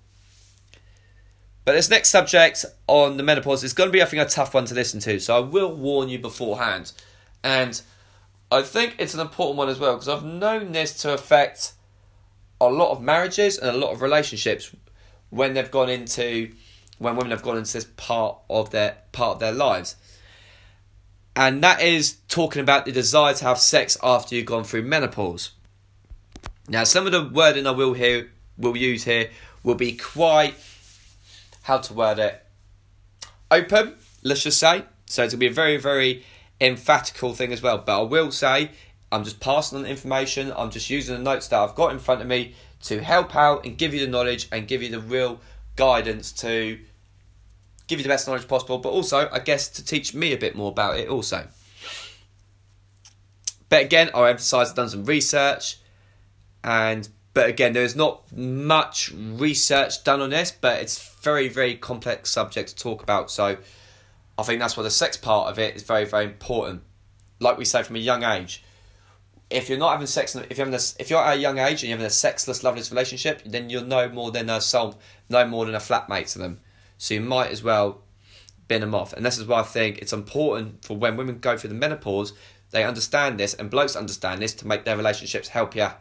But 1.64 1.72
this 1.72 1.88
next 1.88 2.10
subject 2.10 2.64
on 2.86 3.16
the 3.16 3.22
menopause 3.22 3.64
is 3.64 3.72
going 3.72 3.88
to 3.88 3.92
be, 3.92 4.02
I 4.02 4.04
think, 4.04 4.22
a 4.22 4.28
tough 4.28 4.52
one 4.54 4.66
to 4.66 4.74
listen 4.74 5.00
to. 5.00 5.18
So 5.18 5.36
I 5.36 5.40
will 5.40 5.74
warn 5.74 6.08
you 6.08 6.18
beforehand. 6.18 6.92
And 7.42 7.80
I 8.50 8.62
think 8.62 8.96
it's 8.98 9.14
an 9.14 9.20
important 9.20 9.56
one 9.56 9.68
as 9.68 9.78
well 9.78 9.94
because 9.94 10.08
I've 10.08 10.24
known 10.24 10.72
this 10.72 10.94
to 11.02 11.14
affect 11.14 11.72
a 12.60 12.68
lot 12.68 12.90
of 12.90 13.02
marriages 13.02 13.58
and 13.58 13.70
a 13.70 13.78
lot 13.78 13.92
of 13.92 14.02
relationships 14.02 14.74
when 15.30 15.54
they've 15.54 15.70
gone 15.70 15.88
into 15.88 16.52
when 16.98 17.16
women 17.16 17.32
have 17.32 17.42
gone 17.42 17.58
into 17.58 17.72
this 17.72 17.86
part 17.96 18.38
of 18.48 18.70
their 18.70 18.98
part 19.12 19.34
of 19.34 19.40
their 19.40 19.52
lives. 19.52 19.96
And 21.34 21.62
that 21.64 21.80
is 21.80 22.18
talking 22.28 22.62
about 22.62 22.84
the 22.84 22.92
desire 22.92 23.34
to 23.34 23.44
have 23.44 23.58
sex 23.58 23.96
after 24.02 24.36
you've 24.36 24.46
gone 24.46 24.62
through 24.62 24.82
menopause. 24.82 25.50
Now, 26.68 26.84
some 26.84 27.06
of 27.06 27.12
the 27.12 27.24
wording 27.24 27.66
I 27.66 27.72
will 27.72 27.94
here 27.94 28.30
will 28.56 28.76
use 28.76 29.04
here 29.04 29.30
will 29.64 29.74
be 29.74 29.96
quite 29.96 30.54
how 31.64 31.78
to 31.78 31.92
word 31.92 32.18
it 32.18 32.42
open. 33.50 33.96
Let's 34.22 34.42
just 34.42 34.58
say 34.58 34.84
so. 35.06 35.24
It's 35.24 35.34
gonna 35.34 35.40
be 35.40 35.46
a 35.46 35.52
very 35.52 35.76
very 35.76 36.24
emphatical 36.60 37.34
thing 37.34 37.52
as 37.52 37.60
well. 37.60 37.78
But 37.78 38.00
I 38.00 38.02
will 38.02 38.30
say 38.30 38.70
I'm 39.12 39.24
just 39.24 39.40
passing 39.40 39.78
on 39.78 39.86
information. 39.86 40.52
I'm 40.56 40.70
just 40.70 40.88
using 40.88 41.16
the 41.16 41.22
notes 41.22 41.48
that 41.48 41.58
I've 41.58 41.74
got 41.74 41.92
in 41.92 41.98
front 41.98 42.20
of 42.20 42.26
me 42.26 42.54
to 42.84 43.02
help 43.02 43.34
out 43.36 43.64
and 43.64 43.76
give 43.78 43.94
you 43.94 44.00
the 44.00 44.10
knowledge 44.10 44.48
and 44.50 44.66
give 44.66 44.82
you 44.82 44.90
the 44.90 45.00
real 45.00 45.40
guidance 45.76 46.32
to 46.32 46.78
give 47.86 47.98
you 47.98 48.02
the 48.02 48.08
best 48.08 48.26
knowledge 48.26 48.48
possible, 48.48 48.78
but 48.78 48.90
also, 48.90 49.28
I 49.30 49.38
guess, 49.38 49.68
to 49.68 49.84
teach 49.84 50.14
me 50.14 50.32
a 50.32 50.38
bit 50.38 50.54
more 50.54 50.70
about 50.70 50.98
it 50.98 51.08
also. 51.08 51.46
But 53.68 53.82
again, 53.82 54.10
I 54.14 54.30
emphasise 54.30 54.70
I've 54.70 54.76
done 54.76 54.88
some 54.88 55.04
research, 55.04 55.78
and 56.62 57.08
but 57.34 57.48
again, 57.48 57.72
there 57.72 57.82
is 57.82 57.96
not 57.96 58.32
much 58.32 59.12
research 59.12 60.04
done 60.04 60.20
on 60.20 60.30
this, 60.30 60.52
but 60.52 60.80
it's 60.80 61.16
very, 61.20 61.48
very 61.48 61.74
complex 61.74 62.30
subject 62.30 62.70
to 62.70 62.76
talk 62.76 63.02
about. 63.02 63.30
So 63.30 63.58
I 64.38 64.42
think 64.44 64.60
that's 64.60 64.76
why 64.76 64.84
the 64.84 64.90
sex 64.90 65.16
part 65.16 65.50
of 65.50 65.58
it 65.58 65.74
is 65.74 65.82
very, 65.82 66.04
very 66.04 66.24
important. 66.24 66.82
Like 67.40 67.58
we 67.58 67.64
say 67.64 67.82
from 67.82 67.96
a 67.96 67.98
young 67.98 68.22
age, 68.22 68.62
if 69.50 69.68
you're 69.68 69.78
not 69.78 69.92
having 69.92 70.06
sex, 70.06 70.36
if 70.36 70.56
you're 70.56 70.66
having 70.66 70.74
a, 70.74 70.82
if 71.00 71.10
you're 71.10 71.20
at 71.20 71.36
a 71.36 71.40
young 71.40 71.58
age 71.58 71.82
and 71.82 71.90
you're 71.90 71.98
having 71.98 72.06
a 72.06 72.10
sexless, 72.10 72.62
loveless 72.62 72.92
relationship, 72.92 73.42
then 73.44 73.68
you're 73.68 73.82
no 73.82 74.08
more 74.08 74.30
than 74.30 74.48
a 74.48 74.60
soul, 74.60 74.98
no 75.28 75.44
more 75.44 75.66
than 75.66 75.74
a 75.74 75.78
flatmate 75.78 76.32
to 76.32 76.38
them. 76.38 76.60
So 76.98 77.14
you 77.14 77.20
might 77.20 77.50
as 77.50 77.64
well 77.64 78.02
bin 78.68 78.80
them 78.80 78.94
off. 78.94 79.12
And 79.12 79.26
this 79.26 79.38
is 79.38 79.46
why 79.46 79.60
I 79.60 79.64
think 79.64 79.98
it's 79.98 80.12
important 80.12 80.84
for 80.84 80.96
when 80.96 81.16
women 81.16 81.38
go 81.38 81.56
through 81.56 81.70
the 81.70 81.74
menopause, 81.74 82.32
they 82.70 82.84
understand 82.84 83.38
this 83.38 83.54
and 83.54 83.70
blokes 83.70 83.96
understand 83.96 84.40
this 84.40 84.54
to 84.54 84.66
make 84.66 84.84
their 84.84 84.96
relationships 84.96 85.48
healthier, 85.48 85.96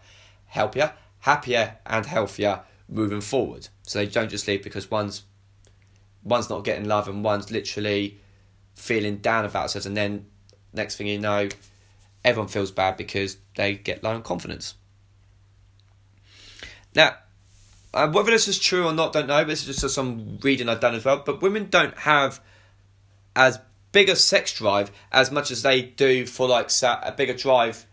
healthier, 0.46 0.94
happier, 1.24 1.78
and 1.86 2.06
healthier 2.06 2.62
moving 2.90 3.22
forward. 3.22 3.70
So 3.84 4.00
they 4.00 4.06
don't 4.06 4.30
just 4.30 4.48
leave 4.48 4.62
because 4.62 4.92
one's 4.92 5.24
one's 6.22 6.50
not 6.50 6.64
getting 6.64 6.86
love 6.86 7.08
and 7.08 7.24
one's 7.24 7.52
literally 7.52 8.20
feeling 8.76 9.18
down 9.18 9.46
about 9.46 9.62
themselves, 9.64 9.86
and 9.86 9.96
then 9.96 10.26
next 10.74 10.98
thing 10.98 11.08
you 11.08 11.20
know, 11.20 11.48
everyone 12.26 12.50
feels 12.50 12.72
bad 12.72 12.98
because 12.98 13.38
they 13.56 13.76
get 13.76 14.04
low 14.04 14.16
in 14.16 14.22
confidence. 14.22 14.76
Now, 16.94 17.16
uh, 17.94 18.10
whether 18.10 18.32
this 18.32 18.48
is 18.50 18.60
true 18.60 18.86
or 18.86 18.94
not, 18.94 19.14
don't 19.14 19.28
know. 19.28 19.44
This 19.46 19.66
is 19.68 19.80
just 19.80 19.96
some 19.96 20.40
reading 20.42 20.68
I've 20.68 20.82
done 20.82 20.96
as 20.96 21.06
well. 21.06 21.24
But 21.26 21.42
women 21.42 21.70
don't 21.70 21.98
have 22.00 22.42
as 23.36 23.60
big 23.94 24.10
a 24.10 24.16
sex 24.16 24.54
drive 24.54 24.92
as 25.12 25.32
much 25.32 25.52
as 25.52 25.62
they 25.62 25.82
do 25.84 26.26
for 26.26 26.48
like 26.50 26.70
a 26.84 27.14
bigger 27.16 27.34
drive 27.34 27.86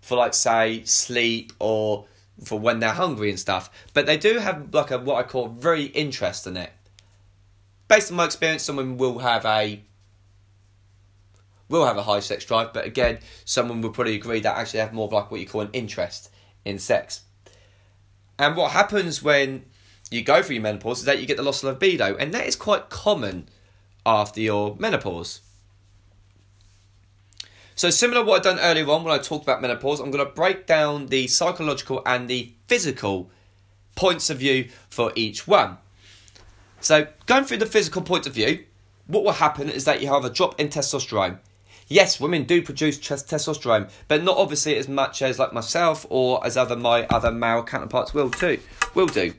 for 0.00 0.16
like 0.16 0.34
say 0.34 0.82
sleep 0.84 1.52
or 1.60 2.06
for 2.42 2.58
when 2.58 2.80
they're 2.80 2.90
hungry 2.90 3.30
and 3.30 3.38
stuff. 3.38 3.70
But 3.92 4.06
they 4.06 4.16
do 4.16 4.38
have 4.38 4.72
like 4.74 4.90
a 4.90 4.98
what 4.98 5.24
I 5.24 5.28
call 5.28 5.48
very 5.48 5.84
interest 5.84 6.46
in 6.46 6.56
it. 6.56 6.70
Based 7.86 8.10
on 8.10 8.16
my 8.16 8.24
experience, 8.24 8.62
someone 8.62 8.96
will 8.96 9.18
have 9.18 9.44
a 9.44 9.82
will 11.68 11.86
have 11.86 11.96
a 11.96 12.02
high 12.02 12.20
sex 12.20 12.44
drive, 12.44 12.72
but 12.72 12.84
again, 12.84 13.18
someone 13.44 13.80
will 13.80 13.90
probably 13.90 14.14
agree 14.14 14.40
that 14.40 14.56
actually 14.56 14.80
have 14.80 14.92
more 14.92 15.06
of 15.06 15.12
like 15.12 15.30
what 15.30 15.40
you 15.40 15.46
call 15.46 15.62
an 15.62 15.70
interest 15.72 16.30
in 16.64 16.78
sex. 16.78 17.22
And 18.38 18.56
what 18.56 18.72
happens 18.72 19.22
when 19.22 19.64
you 20.10 20.22
go 20.22 20.42
through 20.42 20.56
your 20.56 20.62
menopause 20.62 21.00
is 21.00 21.04
that 21.04 21.20
you 21.20 21.26
get 21.26 21.36
the 21.36 21.42
loss 21.42 21.62
of 21.62 21.74
libido, 21.74 22.16
and 22.16 22.32
that 22.34 22.46
is 22.46 22.56
quite 22.56 22.90
common 22.90 23.48
after 24.04 24.40
your 24.40 24.76
menopause. 24.78 25.40
So, 27.84 27.90
similar 27.90 28.22
to 28.22 28.26
what 28.26 28.36
I've 28.36 28.56
done 28.56 28.64
earlier 28.64 28.90
on 28.90 29.04
when 29.04 29.12
I 29.12 29.18
talked 29.18 29.44
about 29.44 29.60
menopause, 29.60 30.00
I'm 30.00 30.10
going 30.10 30.24
to 30.24 30.32
break 30.32 30.64
down 30.66 31.08
the 31.08 31.26
psychological 31.26 32.00
and 32.06 32.30
the 32.30 32.50
physical 32.66 33.30
points 33.94 34.30
of 34.30 34.38
view 34.38 34.70
for 34.88 35.12
each 35.14 35.46
one. 35.46 35.76
So, 36.80 37.08
going 37.26 37.44
through 37.44 37.58
the 37.58 37.66
physical 37.66 38.00
point 38.00 38.26
of 38.26 38.32
view, 38.32 38.64
what 39.06 39.22
will 39.22 39.32
happen 39.32 39.68
is 39.68 39.84
that 39.84 40.00
you 40.00 40.08
have 40.08 40.24
a 40.24 40.30
drop 40.30 40.58
in 40.58 40.70
testosterone. 40.70 41.40
Yes, 41.86 42.18
women 42.18 42.44
do 42.44 42.62
produce 42.62 42.98
testosterone, 42.98 43.90
but 44.08 44.24
not 44.24 44.38
obviously 44.38 44.76
as 44.76 44.88
much 44.88 45.20
as 45.20 45.38
like 45.38 45.52
myself 45.52 46.06
or 46.08 46.42
as 46.42 46.56
other 46.56 46.76
my 46.76 47.04
other 47.08 47.30
male 47.30 47.62
counterparts 47.62 48.14
will 48.14 48.30
too. 48.30 48.60
Will 48.94 49.08
do. 49.08 49.34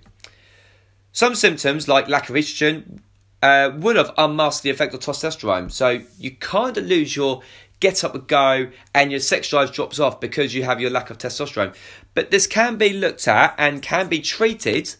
Some 1.12 1.34
symptoms 1.34 1.88
like 1.88 2.08
lack 2.08 2.30
of 2.30 2.36
estrogen 2.36 3.00
uh, 3.46 3.72
would 3.76 3.96
have 3.96 4.12
unmasked 4.18 4.64
the 4.64 4.70
effect 4.70 4.94
of 4.94 5.00
testosterone. 5.00 5.72
So 5.72 6.02
you 6.18 6.32
kind 6.32 6.78
of 6.78 6.86
lose 6.86 7.16
your 7.16 7.42
get 7.80 8.04
up 8.04 8.16
and 8.16 8.28
go 8.28 8.70
and 8.94 9.12
your 9.12 9.20
sex 9.20 9.50
drive 9.50 9.72
drops 9.72 10.00
off 10.00 10.20
because 10.20 10.54
you 10.54 10.64
have 10.64 10.80
your 10.80 10.90
lack 10.90 11.10
of 11.10 11.18
testosterone. 11.18 11.76
But 12.14 12.32
this 12.32 12.48
can 12.48 12.78
be 12.78 12.94
looked 12.94 13.28
at 13.28 13.54
and 13.58 13.82
can 13.82 14.08
be 14.08 14.20
treated. 14.20 14.96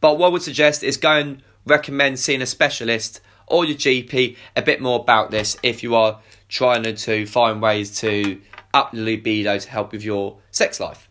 But 0.00 0.18
what 0.18 0.28
I 0.28 0.30
would 0.30 0.42
suggest 0.42 0.82
is 0.82 0.96
go 0.96 1.12
and 1.12 1.42
recommend 1.66 2.18
seeing 2.18 2.42
a 2.42 2.46
specialist 2.46 3.20
or 3.46 3.64
your 3.64 3.76
GP 3.76 4.36
a 4.56 4.62
bit 4.62 4.80
more 4.80 5.00
about 5.00 5.30
this 5.30 5.58
if 5.62 5.82
you 5.82 5.94
are 5.94 6.20
trying 6.48 6.94
to 6.94 7.26
find 7.26 7.60
ways 7.60 7.98
to 8.00 8.40
up 8.72 8.92
the 8.92 9.00
libido 9.00 9.58
to 9.58 9.68
help 9.68 9.92
with 9.92 10.04
your 10.04 10.38
sex 10.50 10.80
life. 10.80 11.08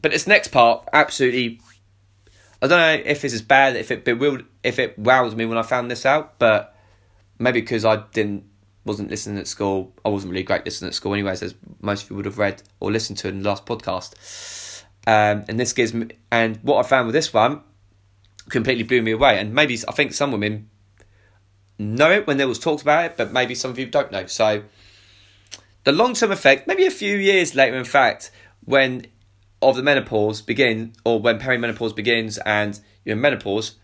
But 0.00 0.12
this 0.12 0.26
next 0.26 0.48
part, 0.48 0.88
absolutely, 0.92 1.60
I 2.62 2.68
don't 2.68 2.78
know 2.78 3.10
if 3.10 3.22
this 3.22 3.32
is 3.32 3.42
bad, 3.42 3.76
if 3.76 3.90
it 3.90 4.04
bewildered, 4.04 4.46
if 4.62 4.78
it 4.78 5.02
wowed 5.02 5.34
me 5.34 5.46
when 5.46 5.58
I 5.58 5.62
found 5.62 5.90
this 5.90 6.06
out, 6.06 6.38
but 6.38 6.76
maybe 7.38 7.60
because 7.60 7.84
I 7.84 8.04
didn't 8.12 8.44
wasn't 8.84 9.10
listening 9.10 9.38
at 9.38 9.46
school. 9.46 9.92
I 10.04 10.08
wasn't 10.08 10.32
really 10.32 10.42
great 10.42 10.64
listening 10.64 10.88
at 10.88 10.94
school, 10.94 11.12
anyways, 11.12 11.42
as 11.42 11.54
most 11.80 12.04
of 12.04 12.10
you 12.10 12.16
would 12.16 12.24
have 12.24 12.38
read 12.38 12.62
or 12.80 12.90
listened 12.90 13.18
to 13.18 13.28
in 13.28 13.42
the 13.42 13.48
last 13.48 13.66
podcast. 13.66 14.84
Um, 15.06 15.44
and 15.48 15.60
this 15.60 15.72
gives 15.72 15.94
me, 15.94 16.08
and 16.30 16.58
what 16.62 16.84
I 16.84 16.88
found 16.88 17.06
with 17.06 17.14
this 17.14 17.32
one 17.32 17.62
completely 18.48 18.84
blew 18.84 19.02
me 19.02 19.12
away. 19.12 19.38
And 19.38 19.54
maybe 19.54 19.78
I 19.86 19.92
think 19.92 20.12
some 20.12 20.32
women 20.32 20.70
know 21.78 22.10
it 22.10 22.26
when 22.26 22.38
there 22.38 22.48
was 22.48 22.58
talks 22.58 22.82
about 22.82 23.04
it, 23.04 23.16
but 23.16 23.32
maybe 23.32 23.54
some 23.54 23.70
of 23.70 23.78
you 23.78 23.86
don't 23.86 24.10
know. 24.10 24.26
So 24.26 24.64
the 25.84 25.92
long 25.92 26.14
term 26.14 26.32
effect, 26.32 26.66
maybe 26.66 26.86
a 26.86 26.90
few 26.90 27.16
years 27.16 27.54
later, 27.54 27.76
in 27.76 27.84
fact, 27.84 28.30
when 28.64 29.06
of 29.60 29.76
the 29.76 29.82
menopause 29.82 30.42
begin 30.42 30.92
or 31.04 31.20
when 31.20 31.38
perimenopause 31.38 31.94
begins 31.94 32.38
and 32.38 32.80
you're 33.04 33.16
in 33.16 33.20
menopause, 33.20 33.76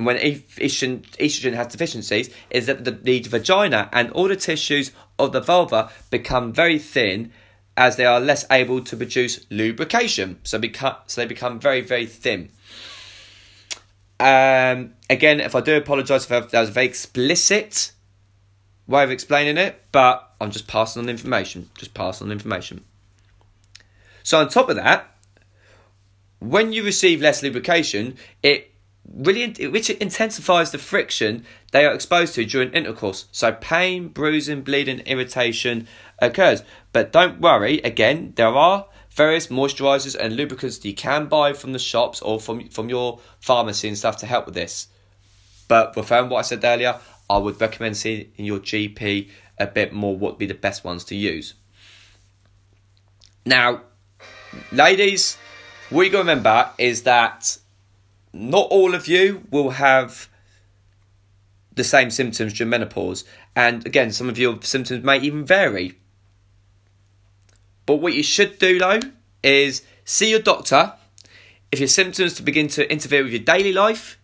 and 0.00 0.06
when 0.06 0.16
estrogen, 0.16 1.02
estrogen 1.18 1.52
has 1.52 1.66
deficiencies, 1.66 2.34
is 2.48 2.64
that 2.64 2.86
the, 2.86 2.90
the 2.90 3.20
vagina 3.20 3.90
and 3.92 4.10
all 4.12 4.28
the 4.28 4.36
tissues 4.36 4.92
of 5.18 5.32
the 5.32 5.42
vulva 5.42 5.90
become 6.08 6.54
very 6.54 6.78
thin 6.78 7.32
as 7.76 7.96
they 7.96 8.06
are 8.06 8.18
less 8.18 8.46
able 8.50 8.82
to 8.82 8.96
produce 8.96 9.44
lubrication. 9.50 10.38
So, 10.42 10.58
become, 10.58 10.96
so 11.06 11.20
they 11.20 11.26
become 11.26 11.60
very, 11.60 11.82
very 11.82 12.06
thin. 12.06 12.48
Um, 14.18 14.94
again, 15.10 15.38
if 15.38 15.54
I 15.54 15.60
do 15.60 15.76
apologise 15.76 16.30
if 16.30 16.50
that 16.50 16.58
was 16.58 16.70
very 16.70 16.86
explicit 16.86 17.92
way 18.86 19.04
of 19.04 19.10
explaining 19.10 19.58
it, 19.58 19.82
but 19.92 20.32
I'm 20.40 20.50
just 20.50 20.66
passing 20.66 21.02
on 21.02 21.10
information. 21.10 21.68
Just 21.76 21.92
passing 21.92 22.28
on 22.28 22.32
information. 22.32 22.86
So 24.22 24.40
on 24.40 24.48
top 24.48 24.70
of 24.70 24.76
that, 24.76 25.14
when 26.38 26.72
you 26.72 26.84
receive 26.84 27.20
less 27.20 27.42
lubrication, 27.42 28.16
it 28.42 28.69
really 29.08 29.52
which 29.68 29.90
intensifies 29.90 30.70
the 30.70 30.78
friction 30.78 31.44
they 31.72 31.84
are 31.84 31.94
exposed 31.94 32.34
to 32.34 32.44
during 32.44 32.72
intercourse. 32.72 33.26
So 33.32 33.52
pain, 33.52 34.08
bruising, 34.08 34.62
bleeding, 34.62 35.00
irritation 35.00 35.88
occurs. 36.18 36.62
But 36.92 37.12
don't 37.12 37.40
worry, 37.40 37.78
again, 37.78 38.32
there 38.36 38.48
are 38.48 38.86
various 39.10 39.48
moisturizers 39.48 40.16
and 40.16 40.36
lubricants 40.36 40.78
that 40.78 40.88
you 40.88 40.94
can 40.94 41.26
buy 41.26 41.52
from 41.52 41.72
the 41.72 41.78
shops 41.78 42.22
or 42.22 42.40
from 42.40 42.68
from 42.68 42.88
your 42.88 43.20
pharmacy 43.40 43.88
and 43.88 43.98
stuff 43.98 44.16
to 44.18 44.26
help 44.26 44.46
with 44.46 44.54
this. 44.54 44.88
But 45.68 45.96
referring 45.96 46.28
what 46.30 46.38
I 46.38 46.42
said 46.42 46.64
earlier, 46.64 46.98
I 47.28 47.38
would 47.38 47.60
recommend 47.60 47.96
seeing 47.96 48.32
your 48.36 48.58
GP 48.58 49.28
a 49.58 49.66
bit 49.66 49.92
more 49.92 50.16
what 50.16 50.32
would 50.32 50.38
be 50.38 50.46
the 50.46 50.54
best 50.54 50.84
ones 50.84 51.04
to 51.04 51.14
use. 51.14 51.54
Now, 53.46 53.82
ladies, 54.72 55.38
what 55.90 56.02
you 56.02 56.10
got 56.10 56.18
to 56.18 56.22
remember 56.22 56.70
is 56.78 57.04
that 57.04 57.58
not 58.32 58.68
all 58.70 58.94
of 58.94 59.08
you 59.08 59.46
will 59.50 59.70
have 59.70 60.28
the 61.74 61.84
same 61.84 62.10
symptoms 62.10 62.52
during 62.52 62.70
menopause, 62.70 63.24
and 63.56 63.86
again, 63.86 64.12
some 64.12 64.28
of 64.28 64.38
your 64.38 64.60
symptoms 64.62 65.04
may 65.04 65.18
even 65.18 65.44
vary. 65.44 65.98
But 67.86 67.96
what 67.96 68.12
you 68.12 68.22
should 68.22 68.58
do 68.58 68.78
though 68.78 69.00
is 69.42 69.82
see 70.04 70.30
your 70.30 70.40
doctor 70.40 70.92
if 71.72 71.78
your 71.78 71.88
symptoms 71.88 72.34
to 72.34 72.42
begin 72.42 72.68
to 72.68 72.90
interfere 72.90 73.22
with 73.22 73.32
your 73.32 73.42
daily 73.42 73.72
life, 73.72 74.18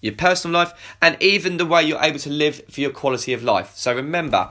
your 0.00 0.14
personal 0.14 0.58
life, 0.58 0.96
and 1.00 1.16
even 1.20 1.56
the 1.56 1.66
way 1.66 1.82
you're 1.82 2.02
able 2.02 2.18
to 2.20 2.30
live 2.30 2.62
for 2.70 2.80
your 2.80 2.90
quality 2.90 3.32
of 3.32 3.42
life. 3.42 3.72
So 3.74 3.94
remember, 3.94 4.50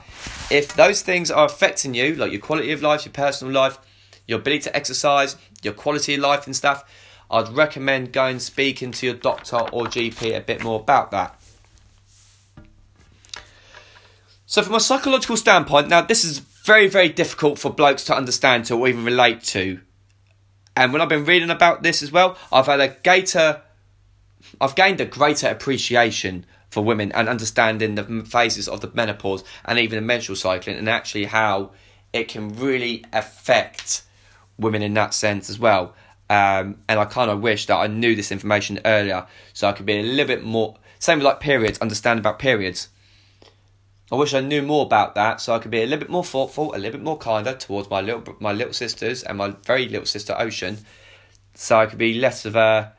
if 0.50 0.74
those 0.74 1.02
things 1.02 1.30
are 1.30 1.46
affecting 1.46 1.94
you, 1.94 2.14
like 2.14 2.32
your 2.32 2.40
quality 2.40 2.72
of 2.72 2.82
life, 2.82 3.04
your 3.04 3.12
personal 3.12 3.52
life, 3.52 3.78
your 4.26 4.38
ability 4.38 4.64
to 4.64 4.76
exercise, 4.76 5.36
your 5.62 5.72
quality 5.72 6.14
of 6.14 6.20
life 6.20 6.46
and 6.46 6.54
stuff, 6.54 6.84
I'd 7.32 7.48
recommend 7.48 8.12
going 8.12 8.38
speaking 8.38 8.92
to 8.92 9.06
your 9.06 9.14
doctor 9.14 9.56
or 9.56 9.86
GP 9.86 10.36
a 10.36 10.40
bit 10.40 10.62
more 10.62 10.78
about 10.78 11.10
that. 11.12 11.40
So, 14.44 14.62
from 14.62 14.74
a 14.74 14.80
psychological 14.80 15.38
standpoint, 15.38 15.88
now 15.88 16.02
this 16.02 16.24
is 16.24 16.38
very, 16.38 16.86
very 16.86 17.08
difficult 17.08 17.58
for 17.58 17.72
blokes 17.72 18.04
to 18.04 18.14
understand 18.14 18.66
to 18.66 18.76
or 18.76 18.86
even 18.86 19.04
relate 19.04 19.42
to. 19.44 19.80
And 20.76 20.92
when 20.92 21.00
I've 21.00 21.08
been 21.08 21.24
reading 21.24 21.48
about 21.48 21.82
this 21.82 22.02
as 22.02 22.12
well, 22.12 22.36
I've 22.52 22.66
had 22.66 22.80
a 22.80 22.96
greater, 23.02 23.62
I've 24.60 24.74
gained 24.74 25.00
a 25.00 25.06
greater 25.06 25.48
appreciation 25.48 26.44
for 26.68 26.84
women 26.84 27.12
and 27.12 27.28
understanding 27.28 27.94
the 27.94 28.24
phases 28.24 28.68
of 28.68 28.80
the 28.82 28.90
menopause 28.94 29.42
and 29.64 29.78
even 29.78 29.96
the 29.96 30.02
menstrual 30.02 30.36
cycling 30.36 30.76
and 30.76 30.88
actually 30.88 31.24
how 31.24 31.70
it 32.12 32.28
can 32.28 32.54
really 32.56 33.04
affect 33.12 34.02
women 34.58 34.82
in 34.82 34.94
that 34.94 35.14
sense 35.14 35.48
as 35.50 35.58
well. 35.58 35.94
Um, 36.32 36.78
and 36.88 36.98
I 36.98 37.04
kind 37.04 37.30
of 37.30 37.42
wish 37.42 37.66
that 37.66 37.76
I 37.76 37.88
knew 37.88 38.16
this 38.16 38.32
information 38.32 38.80
earlier 38.86 39.26
so 39.52 39.68
I 39.68 39.72
could 39.72 39.84
be 39.84 39.98
a 39.98 40.02
little 40.02 40.26
bit 40.26 40.42
more, 40.42 40.76
same 40.98 41.18
with 41.18 41.26
like 41.26 41.40
periods, 41.40 41.78
understand 41.80 42.18
about 42.20 42.38
periods. 42.38 42.88
I 44.10 44.14
wish 44.14 44.32
I 44.32 44.40
knew 44.40 44.62
more 44.62 44.86
about 44.86 45.14
that 45.14 45.42
so 45.42 45.54
I 45.54 45.58
could 45.58 45.70
be 45.70 45.82
a 45.82 45.84
little 45.84 45.98
bit 45.98 46.08
more 46.08 46.24
thoughtful, 46.24 46.74
a 46.74 46.78
little 46.78 46.92
bit 46.92 47.02
more 47.02 47.18
kinder 47.18 47.52
towards 47.52 47.90
my 47.90 48.00
little 48.00 48.34
my 48.40 48.52
little 48.52 48.72
sisters 48.72 49.22
and 49.22 49.36
my 49.36 49.50
very 49.66 49.86
little 49.90 50.06
sister 50.06 50.34
Ocean, 50.38 50.78
so 51.52 51.78
I 51.78 51.84
could 51.84 51.98
be 51.98 52.14
less 52.14 52.46
of 52.46 52.56
a, 52.56 52.94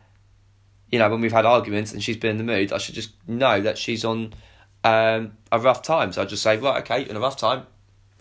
you 0.91 0.99
know, 0.99 1.09
when 1.09 1.19
we've 1.19 1.31
had 1.31 1.47
arguments 1.47 1.91
and 1.91 2.03
she's 2.03 2.17
been 2.17 2.31
in 2.31 2.37
the 2.37 2.43
mood, 2.43 2.71
I 2.71 2.77
should 2.77 2.93
just 2.93 3.13
know 3.27 3.59
that 3.61 3.79
she's 3.79 4.05
on 4.05 4.35
um, 4.83 5.37
a 5.51 5.59
rough 5.59 5.81
time. 5.81 6.11
So 6.11 6.21
I 6.21 6.25
just 6.25 6.43
say, 6.43 6.57
right, 6.57 6.83
okay, 6.83 7.09
in 7.09 7.15
a 7.15 7.19
rough 7.19 7.37
time, 7.37 7.65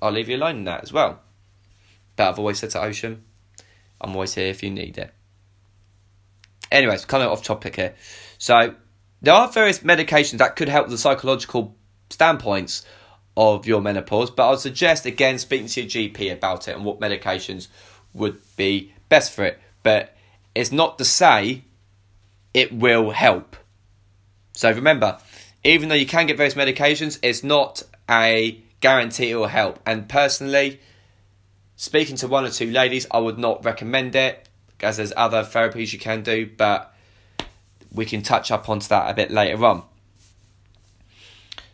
I'll 0.01 0.11
leave 0.11 0.31
you 0.31 0.39
alone 0.39 0.57
in 0.57 0.65
that 0.65 0.83
as 0.83 0.91
well. 0.91 1.21
But 2.17 2.31
I've 2.31 2.39
always 2.39 2.61
said 2.61 2.71
to 2.71 2.83
Ocean, 2.83 3.25
I'm 4.03 4.15
always 4.15 4.35
here 4.35 4.49
if 4.49 4.63
you 4.63 4.71
need 4.71 4.99
it. 4.99 5.13
Anyways, 6.71 7.05
kind 7.05 7.23
of 7.23 7.31
off 7.31 7.43
topic 7.43 7.77
here. 7.77 7.95
So 8.39 8.75
there 9.21 9.35
are 9.35 9.51
various 9.51 9.81
medications 9.81 10.39
that 10.39 10.57
could 10.57 10.69
help 10.69 10.89
the 10.89 10.99
psychological 10.99 11.77
standpoints 12.11 12.85
of 13.37 13.67
your 13.67 13.81
menopause, 13.81 14.31
but 14.31 14.47
I 14.47 14.51
would 14.51 14.59
suggest 14.59 15.07
again 15.07 15.39
speaking 15.39 15.69
to 15.69 15.83
your 15.83 16.11
GP 16.11 16.33
about 16.33 16.69
it 16.69 16.77
and 16.77 16.85
what 16.85 17.01
medications 17.01 17.69
would 18.13 18.41
be 18.57 18.93
best 19.09 19.33
for 19.33 19.45
it. 19.45 19.59
But 19.83 20.17
it's 20.55 20.73
not 20.73 20.99
to 20.99 21.05
say 21.05 21.65
it 22.53 22.73
will 22.73 23.11
help. 23.11 23.57
So 24.53 24.71
remember, 24.71 25.19
even 25.65 25.89
though 25.89 25.95
you 25.95 26.07
can 26.07 26.27
get 26.27 26.37
various 26.37 26.55
medications, 26.55 27.19
it's 27.23 27.43
not 27.43 27.83
a 28.11 28.63
guarantee 28.81 29.31
it 29.31 29.37
will 29.37 29.47
help. 29.47 29.79
And 29.87 30.09
personally, 30.09 30.81
speaking 31.83 32.15
to 32.15 32.29
one 32.29 32.45
or 32.45 32.49
two 32.49 32.71
ladies, 32.71 33.09
I 33.11 33.19
would 33.19 33.39
not 33.39 33.65
recommend 33.65 34.15
it, 34.15 34.49
as 34.81 34.99
there's 34.99 35.13
other 35.17 35.43
therapies 35.43 35.93
you 35.93 35.99
can 35.99 36.23
do, 36.23 36.49
but 36.57 36.95
we 37.93 38.07
can 38.07 38.23
touch 38.23 38.53
up 38.53 38.69
onto 38.69 38.87
that 38.87 39.11
a 39.11 39.15
bit 39.15 39.33
later 39.33 39.65
on. 39.65 39.83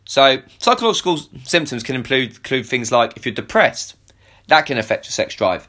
So, 0.06 0.40
psychological 0.56 1.18
symptoms 1.44 1.82
can 1.82 1.94
include, 1.94 2.36
include 2.36 2.64
things 2.64 2.90
like 2.90 3.18
if 3.18 3.26
you're 3.26 3.34
depressed, 3.34 3.96
that 4.46 4.62
can 4.62 4.78
affect 4.78 5.04
your 5.04 5.10
sex 5.10 5.34
drive. 5.34 5.68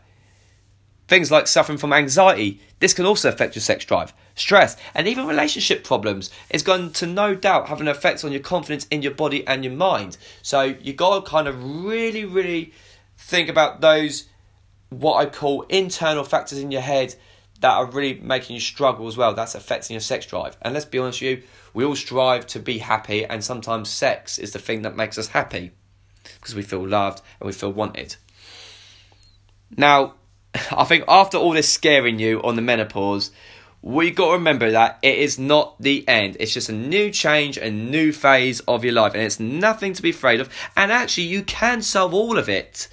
Things 1.09 1.29
like 1.29 1.45
suffering 1.45 1.77
from 1.77 1.91
anxiety, 1.91 2.61
this 2.79 2.93
can 2.93 3.05
also 3.05 3.27
affect 3.27 3.55
your 3.55 3.61
sex 3.61 3.83
drive. 3.83 4.13
Stress, 4.35 4.77
and 4.95 5.05
even 5.05 5.27
relationship 5.27 5.83
problems 5.83 6.31
is 6.49 6.63
going 6.63 6.93
to 6.93 7.05
no 7.05 7.35
doubt 7.35 7.67
have 7.67 7.81
an 7.81 7.89
effect 7.89 8.23
on 8.23 8.31
your 8.31 8.39
confidence 8.39 8.87
in 8.89 9.01
your 9.01 9.13
body 9.13 9.45
and 9.45 9.65
your 9.65 9.73
mind. 9.73 10.15
So, 10.41 10.61
you 10.61 10.93
got 10.93 11.25
to 11.25 11.29
kind 11.29 11.49
of 11.49 11.83
really, 11.83 12.23
really 12.23 12.71
think 13.19 13.49
about 13.49 13.81
those, 13.81 14.25
what 14.89 15.17
I 15.17 15.25
call 15.27 15.63
internal 15.63 16.23
factors 16.23 16.57
in 16.57 16.71
your 16.71 16.81
head 16.81 17.15
that 17.61 17.73
are 17.73 17.85
really 17.85 18.19
making 18.19 18.55
you 18.55 18.59
struggle 18.59 19.07
as 19.07 19.17
well. 19.17 19.33
That's 19.33 19.55
affecting 19.55 19.93
your 19.93 20.01
sex 20.01 20.25
drive. 20.25 20.57
And 20.61 20.73
let's 20.73 20.85
be 20.85 20.97
honest 20.97 21.21
with 21.21 21.29
you, 21.29 21.43
we 21.73 21.83
all 21.83 21.95
strive 21.95 22.47
to 22.47 22.59
be 22.59 22.79
happy, 22.79 23.25
and 23.25 23.43
sometimes 23.43 23.89
sex 23.89 24.39
is 24.39 24.53
the 24.53 24.59
thing 24.59 24.81
that 24.83 24.95
makes 24.95 25.17
us 25.17 25.27
happy 25.27 25.71
because 26.39 26.55
we 26.55 26.61
feel 26.61 26.87
loved 26.87 27.21
and 27.39 27.47
we 27.47 27.53
feel 27.53 27.71
wanted. 27.71 28.15
Now, 29.75 30.15
I 30.71 30.85
think 30.85 31.03
after 31.07 31.37
all 31.37 31.51
this 31.51 31.69
scaring 31.69 32.19
you 32.19 32.41
on 32.41 32.55
the 32.55 32.61
menopause, 32.61 33.31
we 33.81 34.11
got 34.11 34.27
to 34.27 34.33
remember 34.33 34.71
that 34.71 34.99
it 35.01 35.19
is 35.19 35.37
not 35.37 35.81
the 35.81 36.07
end. 36.07 36.37
It's 36.39 36.53
just 36.53 36.69
a 36.69 36.73
new 36.73 37.11
change, 37.11 37.57
a 37.57 37.69
new 37.69 38.11
phase 38.11 38.59
of 38.61 38.83
your 38.83 38.93
life, 38.93 39.13
and 39.13 39.23
it's 39.23 39.39
nothing 39.39 39.93
to 39.93 40.01
be 40.01 40.09
afraid 40.09 40.39
of. 40.41 40.49
And 40.75 40.91
actually, 40.91 41.27
you 41.27 41.43
can 41.43 41.81
solve 41.81 42.13
all 42.13 42.37
of 42.37 42.49
it 42.49 42.89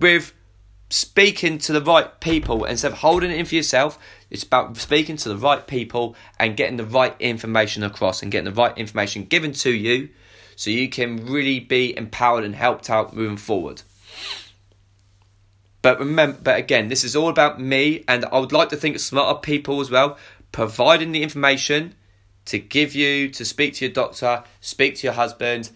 with 0.00 0.34
speaking 0.88 1.58
to 1.58 1.72
the 1.72 1.80
right 1.80 2.18
people 2.20 2.64
instead 2.64 2.90
of 2.90 2.98
holding 2.98 3.30
it 3.30 3.38
in 3.38 3.46
for 3.46 3.54
yourself. 3.54 3.98
It's 4.28 4.42
about 4.42 4.76
speaking 4.76 5.16
to 5.18 5.28
the 5.28 5.36
right 5.36 5.64
people 5.64 6.16
and 6.38 6.56
getting 6.56 6.76
the 6.76 6.84
right 6.84 7.14
information 7.20 7.84
across 7.84 8.22
and 8.22 8.32
getting 8.32 8.52
the 8.52 8.60
right 8.60 8.76
information 8.76 9.24
given 9.24 9.52
to 9.52 9.70
you 9.70 10.08
so 10.56 10.70
you 10.70 10.88
can 10.88 11.26
really 11.26 11.60
be 11.60 11.96
empowered 11.96 12.44
and 12.44 12.54
helped 12.54 12.90
out 12.90 13.14
moving 13.14 13.36
forward. 13.36 13.82
But 15.80 15.98
remember, 15.98 16.38
but 16.42 16.58
again, 16.58 16.88
this 16.88 17.04
is 17.04 17.16
all 17.16 17.30
about 17.30 17.58
me, 17.58 18.04
and 18.06 18.26
I 18.26 18.38
would 18.38 18.52
like 18.52 18.68
to 18.68 18.76
think 18.76 18.98
smarter 18.98 19.40
people 19.40 19.80
as 19.80 19.90
well, 19.90 20.18
providing 20.52 21.12
the 21.12 21.22
information 21.22 21.94
to 22.46 22.58
give 22.58 22.94
you 22.94 23.30
to 23.30 23.44
speak 23.44 23.74
to 23.74 23.86
your 23.86 23.94
doctor, 23.94 24.44
speak 24.60 24.96
to 24.96 25.06
your 25.06 25.14
husband, 25.14 25.70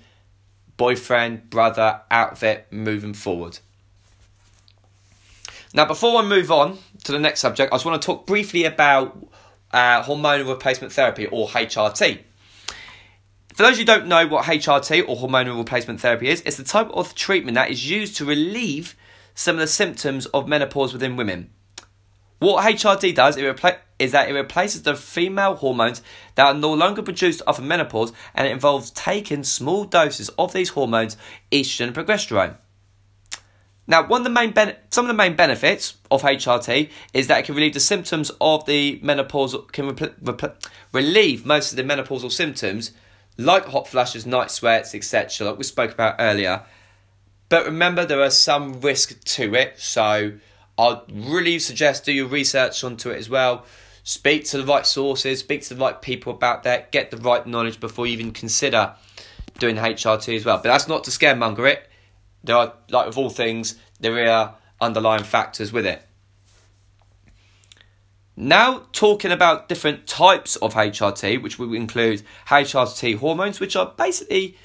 boyfriend, 0.76 1.48
brother, 1.48 2.02
outfit 2.10 2.66
moving 2.70 3.14
forward. 3.14 3.60
Now, 5.74 5.84
before 5.84 6.20
I 6.20 6.24
move 6.24 6.52
on 6.52 6.78
to 7.02 7.10
the 7.10 7.18
next 7.18 7.40
subject, 7.40 7.72
I 7.72 7.74
just 7.74 7.84
want 7.84 8.00
to 8.00 8.06
talk 8.06 8.26
briefly 8.26 8.64
about 8.64 9.18
uh, 9.72 10.04
hormonal 10.04 10.48
replacement 10.48 10.92
therapy 10.92 11.26
or 11.26 11.48
HRT. 11.48 12.20
For 13.54 13.62
those 13.64 13.78
who 13.78 13.84
don't 13.84 14.06
know 14.06 14.24
what 14.28 14.44
HRT 14.44 15.08
or 15.08 15.16
hormonal 15.16 15.58
replacement 15.58 16.00
therapy 16.00 16.28
is, 16.28 16.42
it's 16.46 16.58
the 16.58 16.64
type 16.64 16.90
of 16.90 17.16
treatment 17.16 17.56
that 17.56 17.72
is 17.72 17.90
used 17.90 18.16
to 18.18 18.24
relieve 18.24 18.94
some 19.34 19.56
of 19.56 19.60
the 19.60 19.66
symptoms 19.66 20.26
of 20.26 20.46
menopause 20.46 20.92
within 20.92 21.16
women. 21.16 21.50
What 22.38 22.64
HRT 22.64 23.12
does 23.16 23.36
repla- 23.36 23.78
is 23.98 24.12
that 24.12 24.28
it 24.28 24.32
replaces 24.32 24.82
the 24.82 24.94
female 24.94 25.56
hormones 25.56 26.02
that 26.36 26.46
are 26.46 26.54
no 26.54 26.72
longer 26.72 27.02
produced 27.02 27.42
after 27.48 27.62
menopause 27.62 28.12
and 28.32 28.46
it 28.46 28.52
involves 28.52 28.92
taking 28.92 29.42
small 29.42 29.84
doses 29.84 30.28
of 30.30 30.52
these 30.52 30.68
hormones, 30.68 31.16
estrogen 31.50 31.88
and 31.88 31.96
progesterone. 31.96 32.58
Now, 33.86 34.06
one 34.06 34.22
of 34.22 34.24
the 34.24 34.30
main 34.30 34.52
ben- 34.52 34.76
some 34.90 35.04
of 35.04 35.08
the 35.08 35.14
main 35.14 35.36
benefits 35.36 35.96
of 36.10 36.22
HRT 36.22 36.90
is 37.12 37.26
that 37.26 37.40
it 37.40 37.44
can 37.44 37.54
relieve 37.54 37.74
the 37.74 37.80
symptoms 37.80 38.30
of 38.40 38.64
the 38.66 38.98
menopausal 39.00 39.70
can 39.72 39.94
relieve 40.92 41.44
most 41.44 41.72
of 41.72 41.76
the 41.76 41.82
menopausal 41.82 42.32
symptoms 42.32 42.92
like 43.36 43.66
hot 43.66 43.88
flashes, 43.88 44.24
night 44.24 44.50
sweats, 44.50 44.94
etc. 44.94 45.48
Like 45.48 45.58
we 45.58 45.64
spoke 45.64 45.92
about 45.92 46.16
earlier. 46.18 46.62
But 47.48 47.66
remember, 47.66 48.06
there 48.06 48.22
are 48.22 48.30
some 48.30 48.80
risk 48.80 49.22
to 49.24 49.54
it, 49.54 49.78
so 49.78 50.32
I'd 50.78 51.00
really 51.10 51.58
suggest 51.58 52.04
do 52.04 52.12
your 52.12 52.26
research 52.26 52.82
onto 52.82 53.10
it 53.10 53.18
as 53.18 53.28
well. 53.28 53.66
Speak 54.02 54.44
to 54.46 54.58
the 54.58 54.64
right 54.64 54.86
sources, 54.86 55.40
speak 55.40 55.62
to 55.62 55.74
the 55.74 55.80
right 55.80 56.00
people 56.00 56.32
about 56.32 56.62
that, 56.62 56.90
get 56.90 57.10
the 57.10 57.16
right 57.16 57.46
knowledge 57.46 57.80
before 57.80 58.06
you 58.06 58.14
even 58.14 58.32
consider 58.32 58.94
doing 59.58 59.76
HRT 59.76 60.36
as 60.36 60.44
well. 60.44 60.56
But 60.56 60.64
that's 60.64 60.88
not 60.88 61.04
to 61.04 61.10
scaremonger 61.10 61.70
it 61.70 61.88
there 62.44 62.56
are, 62.56 62.74
like 62.90 63.06
with 63.06 63.18
all 63.18 63.30
things, 63.30 63.76
there 63.98 64.30
are 64.30 64.56
underlying 64.80 65.24
factors 65.24 65.72
with 65.72 65.86
it. 65.86 66.02
Now, 68.36 68.86
talking 68.92 69.30
about 69.30 69.68
different 69.68 70.06
types 70.06 70.56
of 70.56 70.74
HRT, 70.74 71.40
which 71.40 71.58
will 71.58 71.72
include 71.72 72.22
HRT 72.48 73.18
hormones, 73.18 73.60
which 73.60 73.76
are 73.76 73.94
basically 73.96 74.56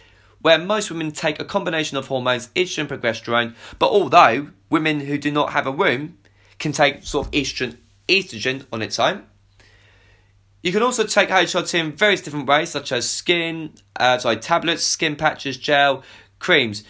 where 0.41 0.57
most 0.57 0.89
women 0.89 1.11
take 1.11 1.39
a 1.39 1.45
combination 1.45 1.97
of 1.97 2.07
hormones, 2.07 2.47
estrogen 2.55 2.87
progesterone, 2.87 3.55
but 3.77 3.89
although 3.89 4.49
women 4.69 5.01
who 5.01 5.17
do 5.17 5.31
not 5.31 5.51
have 5.51 5.67
a 5.67 5.71
womb 5.71 6.17
can 6.57 6.71
take 6.71 7.03
sort 7.03 7.27
of 7.27 7.33
estrogen, 7.33 7.77
estrogen 8.07 8.65
on 8.71 8.81
its 8.81 8.99
own. 8.99 9.23
You 10.63 10.71
can 10.71 10.81
also 10.81 11.05
take 11.05 11.29
HRT 11.29 11.73
in 11.73 11.91
various 11.93 12.21
different 12.21 12.47
ways, 12.47 12.69
such 12.69 12.91
as 12.91 13.09
skin, 13.09 13.73
uh, 13.95 14.17
sorry, 14.17 14.37
tablets, 14.37 14.83
skin 14.83 15.15
patches, 15.15 15.57
gel, 15.57 16.03
creams. 16.39 16.83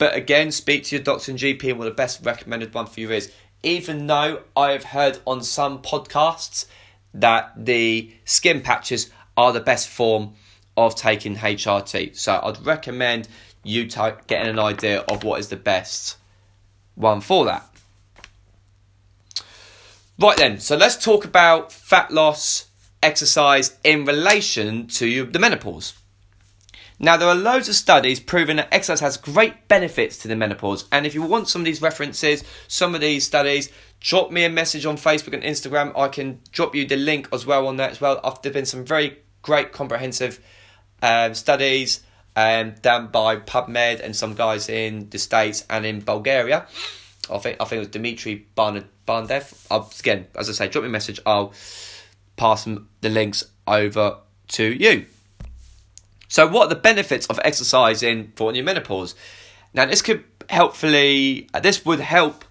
But 0.00 0.16
again, 0.16 0.50
speak 0.50 0.84
to 0.84 0.96
your 0.96 1.04
doctor 1.04 1.30
and 1.30 1.38
GP 1.38 1.68
and 1.68 1.78
what 1.78 1.84
the 1.84 1.90
best 1.90 2.24
recommended 2.24 2.72
one 2.72 2.86
for 2.86 3.00
you 3.00 3.10
is. 3.10 3.30
Even 3.62 4.06
though 4.06 4.40
I've 4.56 4.82
heard 4.82 5.18
on 5.26 5.42
some 5.42 5.82
podcasts 5.82 6.64
that 7.12 7.52
the 7.54 8.10
skin 8.24 8.62
patches 8.62 9.10
are 9.36 9.52
the 9.52 9.60
best 9.60 9.90
form 9.90 10.32
of 10.74 10.94
taking 10.94 11.36
HRT. 11.36 12.16
So 12.16 12.40
I'd 12.42 12.64
recommend 12.64 13.28
you 13.62 13.88
t- 13.88 14.00
getting 14.26 14.48
an 14.48 14.58
idea 14.58 15.00
of 15.00 15.22
what 15.22 15.38
is 15.38 15.48
the 15.48 15.56
best 15.56 16.16
one 16.94 17.20
for 17.20 17.44
that. 17.44 17.68
Right 20.18 20.38
then, 20.38 20.60
so 20.60 20.78
let's 20.78 20.96
talk 20.96 21.26
about 21.26 21.72
fat 21.72 22.10
loss 22.10 22.70
exercise 23.02 23.76
in 23.84 24.06
relation 24.06 24.86
to 24.86 25.26
the 25.26 25.38
menopause. 25.38 25.92
Now, 27.02 27.16
there 27.16 27.28
are 27.28 27.34
loads 27.34 27.66
of 27.70 27.74
studies 27.76 28.20
proving 28.20 28.56
that 28.56 28.68
exercise 28.70 29.00
has 29.00 29.16
great 29.16 29.68
benefits 29.68 30.18
to 30.18 30.28
the 30.28 30.36
menopause. 30.36 30.84
And 30.92 31.06
if 31.06 31.14
you 31.14 31.22
want 31.22 31.48
some 31.48 31.62
of 31.62 31.64
these 31.64 31.80
references, 31.80 32.44
some 32.68 32.94
of 32.94 33.00
these 33.00 33.24
studies, 33.24 33.72
drop 34.00 34.30
me 34.30 34.44
a 34.44 34.50
message 34.50 34.84
on 34.84 34.98
Facebook 34.98 35.32
and 35.32 35.42
Instagram. 35.42 35.96
I 35.98 36.08
can 36.08 36.40
drop 36.52 36.74
you 36.74 36.86
the 36.86 36.96
link 36.96 37.26
as 37.32 37.46
well 37.46 37.66
on 37.66 37.78
that 37.78 37.92
as 37.92 38.02
well. 38.02 38.20
There've 38.42 38.52
been 38.52 38.66
some 38.66 38.84
very 38.84 39.18
great 39.40 39.72
comprehensive 39.72 40.40
um, 41.02 41.32
studies 41.32 42.02
um, 42.36 42.74
done 42.82 43.06
by 43.06 43.36
PubMed 43.36 44.00
and 44.00 44.14
some 44.14 44.34
guys 44.34 44.68
in 44.68 45.08
the 45.08 45.18
States 45.18 45.64
and 45.70 45.86
in 45.86 46.00
Bulgaria. 46.00 46.66
I 47.32 47.38
think 47.38 47.56
I 47.60 47.64
think 47.64 47.76
it 47.76 47.78
was 47.78 47.88
Dimitri 47.88 48.46
Barndev. 48.54 49.66
I'll, 49.70 49.90
again, 49.98 50.26
as 50.36 50.50
I 50.50 50.52
say, 50.52 50.68
drop 50.68 50.82
me 50.82 50.88
a 50.88 50.92
message. 50.92 51.18
I'll 51.24 51.54
pass 52.36 52.64
the 52.64 53.08
links 53.08 53.44
over 53.66 54.18
to 54.48 54.64
you. 54.64 55.06
So, 56.30 56.46
what 56.46 56.66
are 56.66 56.68
the 56.68 56.76
benefits 56.76 57.26
of 57.26 57.40
exercising 57.44 58.32
for 58.36 58.54
your 58.54 58.64
menopause? 58.64 59.16
Now, 59.74 59.86
this 59.86 60.00
could 60.00 60.22
helpfully, 60.48 61.48
this 61.60 61.84
would 61.84 61.98
help 61.98 62.44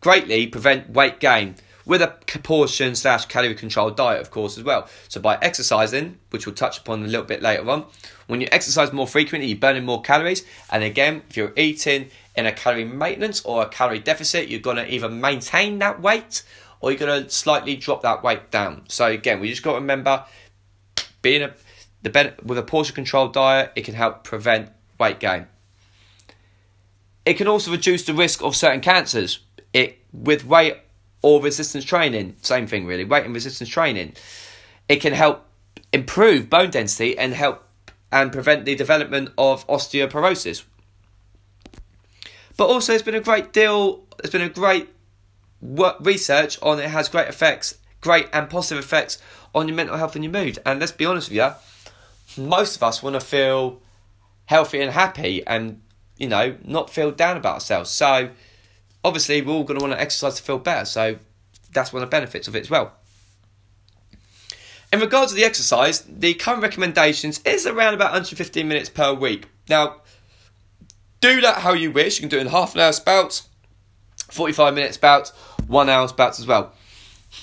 greatly 0.00 0.46
prevent 0.46 0.90
weight 0.90 1.18
gain 1.18 1.56
with 1.84 2.00
a 2.00 2.14
portion 2.44 2.94
slash 2.94 3.26
calorie 3.26 3.56
controlled 3.56 3.96
diet, 3.96 4.20
of 4.20 4.30
course, 4.30 4.56
as 4.56 4.62
well. 4.62 4.88
So 5.08 5.20
by 5.20 5.36
exercising, 5.42 6.20
which 6.30 6.46
we'll 6.46 6.54
touch 6.54 6.78
upon 6.78 7.02
a 7.02 7.08
little 7.08 7.26
bit 7.26 7.42
later 7.42 7.68
on, 7.68 7.86
when 8.28 8.40
you 8.40 8.46
exercise 8.52 8.92
more 8.92 9.06
frequently, 9.06 9.48
you're 9.48 9.58
burning 9.58 9.84
more 9.84 10.00
calories. 10.00 10.44
And 10.70 10.84
again, 10.84 11.22
if 11.28 11.36
you're 11.36 11.52
eating 11.56 12.10
in 12.36 12.46
a 12.46 12.52
calorie 12.52 12.84
maintenance 12.84 13.44
or 13.44 13.62
a 13.62 13.68
calorie 13.68 13.98
deficit, 13.98 14.48
you're 14.48 14.60
going 14.60 14.76
to 14.76 14.94
either 14.94 15.08
maintain 15.08 15.80
that 15.80 16.00
weight 16.00 16.44
or 16.80 16.92
you're 16.92 17.00
going 17.00 17.24
to 17.24 17.30
slightly 17.30 17.74
drop 17.74 18.02
that 18.02 18.22
weight 18.22 18.52
down. 18.52 18.84
So 18.88 19.06
again, 19.06 19.40
we 19.40 19.50
just 19.50 19.64
got 19.64 19.72
to 19.72 19.80
remember 19.80 20.24
being 21.20 21.42
a 21.42 21.52
the 22.04 22.34
with 22.44 22.58
a 22.58 22.62
portion 22.62 22.94
controlled 22.94 23.32
diet, 23.32 23.72
it 23.74 23.82
can 23.84 23.94
help 23.94 24.22
prevent 24.24 24.70
weight 25.00 25.18
gain. 25.18 25.46
It 27.24 27.34
can 27.34 27.48
also 27.48 27.72
reduce 27.72 28.04
the 28.04 28.14
risk 28.14 28.42
of 28.42 28.54
certain 28.54 28.80
cancers. 28.80 29.40
It 29.72 29.98
with 30.12 30.44
weight 30.44 30.76
or 31.22 31.42
resistance 31.42 31.84
training, 31.84 32.36
same 32.42 32.66
thing 32.66 32.84
really, 32.86 33.04
weight 33.04 33.24
and 33.24 33.34
resistance 33.34 33.70
training. 33.70 34.12
It 34.88 34.96
can 34.96 35.14
help 35.14 35.46
improve 35.92 36.50
bone 36.50 36.70
density 36.70 37.16
and 37.18 37.32
help 37.32 37.66
and 38.12 38.30
prevent 38.30 38.66
the 38.66 38.74
development 38.74 39.30
of 39.38 39.66
osteoporosis. 39.66 40.64
But 42.56 42.66
also, 42.66 42.92
there's 42.92 43.02
been 43.02 43.14
a 43.14 43.20
great 43.20 43.52
deal, 43.52 44.04
there's 44.18 44.30
been 44.30 44.42
a 44.42 44.48
great 44.50 44.88
research 46.00 46.58
on 46.62 46.78
it 46.78 46.90
has 46.90 47.08
great 47.08 47.28
effects, 47.28 47.78
great 48.02 48.28
and 48.32 48.50
positive 48.50 48.84
effects 48.84 49.20
on 49.54 49.66
your 49.66 49.76
mental 49.76 49.96
health 49.96 50.14
and 50.14 50.22
your 50.22 50.32
mood. 50.32 50.58
And 50.66 50.78
let's 50.78 50.92
be 50.92 51.06
honest 51.06 51.30
with 51.30 51.36
you, 51.36 51.50
most 52.36 52.76
of 52.76 52.82
us 52.82 53.02
want 53.02 53.14
to 53.14 53.20
feel 53.20 53.80
healthy 54.46 54.80
and 54.80 54.92
happy 54.92 55.46
and, 55.46 55.80
you 56.18 56.28
know, 56.28 56.56
not 56.64 56.90
feel 56.90 57.10
down 57.10 57.36
about 57.36 57.54
ourselves. 57.54 57.90
So, 57.90 58.30
obviously 59.04 59.42
we're 59.42 59.52
all 59.52 59.64
going 59.64 59.78
to 59.78 59.84
want 59.84 59.96
to 59.96 60.00
exercise 60.00 60.36
to 60.36 60.42
feel 60.42 60.58
better. 60.58 60.84
So 60.84 61.18
that's 61.72 61.92
one 61.92 62.02
of 62.02 62.08
the 62.08 62.10
benefits 62.10 62.48
of 62.48 62.56
it 62.56 62.60
as 62.60 62.70
well. 62.70 62.94
In 64.92 65.00
regards 65.00 65.32
to 65.32 65.36
the 65.36 65.44
exercise, 65.44 66.00
the 66.00 66.34
current 66.34 66.62
recommendations 66.62 67.40
is 67.44 67.66
around 67.66 67.94
about 67.94 68.12
115 68.12 68.66
minutes 68.66 68.88
per 68.88 69.12
week. 69.12 69.48
Now, 69.68 69.96
do 71.20 71.40
that 71.40 71.58
how 71.58 71.72
you 71.72 71.90
wish. 71.90 72.16
You 72.16 72.22
can 72.22 72.28
do 72.28 72.38
it 72.38 72.42
in 72.42 72.46
half 72.46 72.74
an 72.74 72.80
hour 72.80 72.92
spouts, 72.92 73.48
45 74.30 74.74
minutes 74.74 74.94
spouts, 74.94 75.30
one 75.66 75.88
hour 75.88 76.06
spouts 76.06 76.38
as 76.38 76.46
well. 76.46 76.72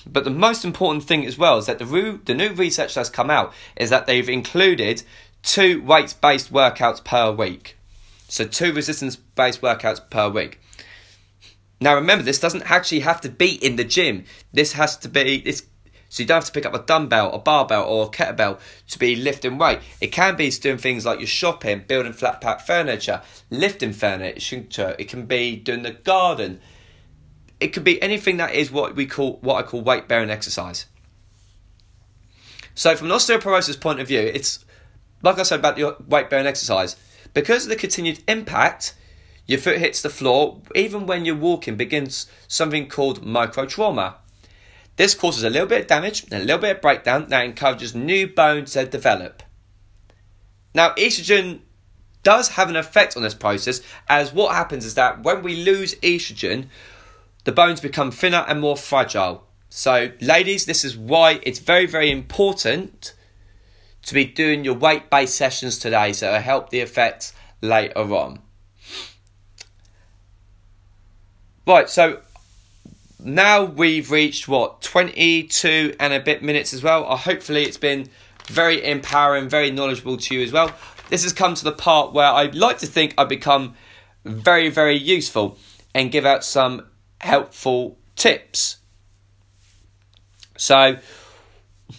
But 0.06 0.24
the 0.24 0.30
most 0.30 0.66
important 0.66 1.04
thing 1.04 1.26
as 1.26 1.38
well 1.38 1.58
is 1.58 1.66
that 1.66 1.80
the, 1.80 2.20
the 2.26 2.34
new 2.34 2.54
research 2.54 2.96
that's 2.96 3.10
come 3.10 3.30
out 3.30 3.54
is 3.76 3.90
that 3.90 4.08
they've 4.08 4.30
included 4.30 5.04
two 5.44 5.82
weight 5.82 6.16
based 6.22 6.52
workouts 6.52 7.04
per 7.04 7.32
week. 7.32 7.78
So, 8.28 8.46
two 8.46 8.74
resistance 8.74 9.16
based 9.16 9.62
workouts 9.62 10.10
per 10.10 10.30
week. 10.30 10.62
Now 11.82 11.96
remember, 11.96 12.24
this 12.24 12.40
doesn't 12.40 12.70
actually 12.70 13.00
have 13.00 13.20
to 13.22 13.30
be 13.30 13.54
in 13.54 13.76
the 13.76 13.84
gym. 13.84 14.26
This 14.54 14.74
has 14.74 14.96
to 14.98 15.10
be 15.10 15.42
this. 15.42 15.66
So 16.10 16.22
you 16.22 16.28
don't 16.28 16.36
have 16.36 16.46
to 16.46 16.52
pick 16.52 16.66
up 16.66 16.76
a 16.76 16.80
dumbbell, 16.80 17.34
a 17.34 17.40
barbell, 17.40 17.86
or 17.86 18.06
a 18.06 18.10
kettlebell 18.10 18.60
to 18.90 19.00
be 19.00 19.16
lifting 19.16 19.58
weight. 19.58 19.80
It 20.00 20.08
can 20.08 20.36
be 20.36 20.50
doing 20.52 20.78
things 20.78 21.06
like 21.06 21.20
your 21.20 21.28
shopping, 21.28 21.86
building 21.88 22.14
flat 22.14 22.42
pack 22.42 22.60
furniture, 22.62 23.22
lifting 23.50 23.94
furniture. 23.94 24.96
It 25.00 25.08
can 25.08 25.26
be 25.26 25.56
doing 25.56 25.84
the 25.84 25.92
garden. 25.92 26.60
It 27.62 27.74
could 27.74 27.84
be 27.84 28.02
anything 28.02 28.38
that 28.38 28.54
is 28.54 28.72
what 28.72 28.96
we 28.96 29.06
call 29.06 29.38
what 29.42 29.56
I 29.56 29.68
call 29.68 29.82
weight 29.82 30.08
bearing 30.08 30.30
exercise. 30.30 30.88
So 32.76 32.96
from 32.96 33.12
an 33.12 33.18
osteoporosis 33.18 33.80
point 33.80 34.00
of 34.00 34.08
view, 34.08 34.20
it's 34.20 34.66
like 35.22 35.38
I 35.38 35.44
said 35.44 35.60
about 35.60 35.76
the 35.76 35.96
weight 36.08 36.30
bearing 36.30 36.48
exercise 36.48 36.96
because 37.34 37.64
of 37.64 37.70
the 37.70 37.76
continued 37.76 38.24
impact 38.28 38.96
your 39.52 39.60
foot 39.60 39.80
hits 39.80 40.02
the 40.02 40.10
floor, 40.10 40.62
even 40.76 41.08
when 41.08 41.26
you're 41.26 41.36
walking, 41.36 41.76
begins 41.76 42.28
something 42.48 42.88
called 42.88 43.26
micro 43.26 43.66
trauma. 43.66 44.16
This 44.96 45.14
causes 45.14 45.44
a 45.44 45.50
little 45.50 45.68
bit 45.68 45.82
of 45.82 45.88
damage 45.88 46.26
a 46.32 46.40
little 46.40 46.58
bit 46.58 46.78
of 46.78 46.82
breakdown 46.82 47.28
that 47.30 47.44
encourages 47.44 47.94
new 47.94 48.28
bones 48.28 48.74
to 48.74 48.86
develop. 48.86 49.44
Now, 50.74 50.94
estrogen 50.94 51.62
does 52.24 52.50
have 52.50 52.70
an 52.70 52.76
effect 52.76 53.18
on 53.18 53.24
this 53.24 53.34
process, 53.34 53.82
as 54.08 54.32
what 54.32 54.56
happens 54.56 54.86
is 54.86 54.94
that 54.96 55.24
when 55.24 55.44
we 55.44 55.64
lose 55.64 55.96
estrogen, 55.96 56.68
the 57.44 57.52
bones 57.52 57.82
become 57.82 58.12
thinner 58.12 58.46
and 58.48 58.62
more 58.62 58.78
fragile. 58.78 59.48
So, 59.70 60.12
ladies, 60.20 60.66
this 60.66 60.84
is 60.84 60.98
why 60.98 61.40
it's 61.44 61.60
very, 61.60 61.86
very 61.86 62.12
important 62.12 63.14
to 64.04 64.14
be 64.14 64.26
doing 64.26 64.66
your 64.66 64.74
weight 64.74 65.10
based 65.10 65.36
sessions 65.36 65.78
today 65.78 66.12
so 66.12 66.28
it'll 66.28 66.42
help 66.42 66.70
the 66.70 66.80
effects 66.80 67.34
later 67.62 68.00
on. 68.00 68.40
Right, 71.66 71.90
so 71.90 72.20
now 73.24 73.64
we've 73.64 74.12
reached 74.12 74.48
what 74.48 74.82
22 74.82 75.96
and 76.00 76.14
a 76.14 76.20
bit 76.20 76.42
minutes 76.42 76.74
as 76.74 76.84
well. 76.84 77.06
Uh, 77.08 77.16
hopefully, 77.16 77.64
it's 77.64 77.78
been 77.78 78.10
very 78.48 78.84
empowering, 78.84 79.48
very 79.48 79.72
knowledgeable 79.72 80.18
to 80.18 80.36
you 80.36 80.44
as 80.44 80.52
well. 80.52 80.76
This 81.10 81.24
has 81.24 81.34
come 81.34 81.54
to 81.56 81.64
the 81.64 81.72
part 81.72 82.14
where 82.14 82.28
I'd 82.28 82.56
like 82.56 82.80
to 82.80 82.88
think 82.88 83.14
I've 83.18 83.30
become 83.30 83.76
very, 84.26 84.70
very 84.70 84.98
useful 84.98 85.58
and 85.94 86.12
give 86.12 86.26
out 86.26 86.44
some 86.44 86.88
helpful 87.22 87.98
tips. 88.16 88.78
So, 90.58 90.98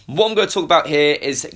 what 0.05 0.29
I'm 0.29 0.35
going 0.35 0.47
to 0.47 0.53
talk 0.53 0.63
about 0.63 0.87
here 0.87 1.17
is 1.21 1.47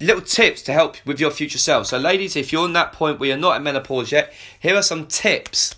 little 0.00 0.22
tips 0.22 0.62
to 0.62 0.72
help 0.72 0.96
with 1.04 1.18
your 1.18 1.30
future 1.30 1.58
self. 1.58 1.86
So, 1.86 1.98
ladies, 1.98 2.36
if 2.36 2.52
you're 2.52 2.64
in 2.64 2.72
that 2.74 2.92
point 2.92 3.18
where 3.18 3.30
you're 3.30 3.38
not 3.38 3.56
in 3.56 3.62
menopause 3.62 4.12
yet, 4.12 4.32
here 4.60 4.76
are 4.76 4.82
some 4.82 5.06
tips 5.06 5.74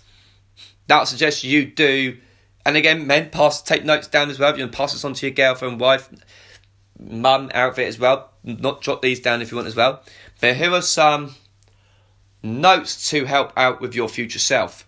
that 0.87 0.99
would 0.99 1.07
suggest 1.07 1.43
you 1.43 1.65
do. 1.65 2.17
And 2.65 2.77
again, 2.77 3.07
men, 3.07 3.29
pass 3.29 3.61
take 3.61 3.85
notes 3.85 4.07
down 4.07 4.29
as 4.29 4.37
well. 4.37 4.51
You 4.51 4.65
can 4.65 4.73
pass 4.73 4.93
this 4.93 5.03
on 5.03 5.13
to 5.13 5.25
your 5.25 5.33
girlfriend, 5.33 5.79
wife, 5.79 6.09
mum, 6.99 7.49
outfit 7.53 7.87
as 7.87 7.97
well. 7.97 8.29
Not 8.43 8.81
jot 8.81 9.01
these 9.01 9.19
down 9.19 9.41
if 9.41 9.51
you 9.51 9.57
want 9.57 9.67
as 9.67 9.75
well. 9.75 10.03
But 10.39 10.57
here 10.57 10.71
are 10.71 10.81
some 10.81 11.35
notes 12.43 13.09
to 13.09 13.25
help 13.25 13.53
out 13.55 13.81
with 13.81 13.95
your 13.95 14.09
future 14.09 14.39
self. 14.39 14.87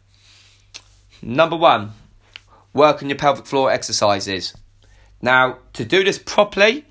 Number 1.21 1.55
one, 1.55 1.93
work 2.73 3.01
on 3.01 3.09
your 3.09 3.17
pelvic 3.17 3.45
floor 3.45 3.71
exercises. 3.71 4.53
Now, 5.21 5.59
to 5.73 5.85
do 5.85 6.03
this 6.03 6.19
properly, 6.19 6.85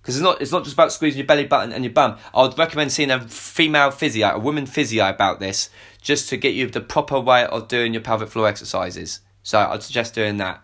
because 0.00 0.16
it's 0.16 0.22
not 0.22 0.40
it's 0.40 0.52
not 0.52 0.64
just 0.64 0.74
about 0.74 0.92
squeezing 0.92 1.18
your 1.18 1.26
belly 1.26 1.46
button 1.46 1.72
and 1.72 1.84
your 1.84 1.92
bum. 1.92 2.16
I 2.32 2.42
would 2.42 2.56
recommend 2.58 2.92
seeing 2.92 3.10
a 3.10 3.20
female 3.28 3.90
physio, 3.90 4.28
a 4.28 4.38
woman 4.38 4.66
physio 4.66 5.08
about 5.08 5.40
this, 5.40 5.70
just 6.00 6.28
to 6.30 6.36
get 6.36 6.54
you 6.54 6.66
the 6.68 6.80
proper 6.80 7.18
way 7.18 7.44
of 7.44 7.68
doing 7.68 7.92
your 7.92 8.02
pelvic 8.02 8.28
floor 8.28 8.48
exercises. 8.48 9.20
So 9.42 9.58
I'd 9.58 9.82
suggest 9.82 10.14
doing 10.14 10.36
that. 10.38 10.62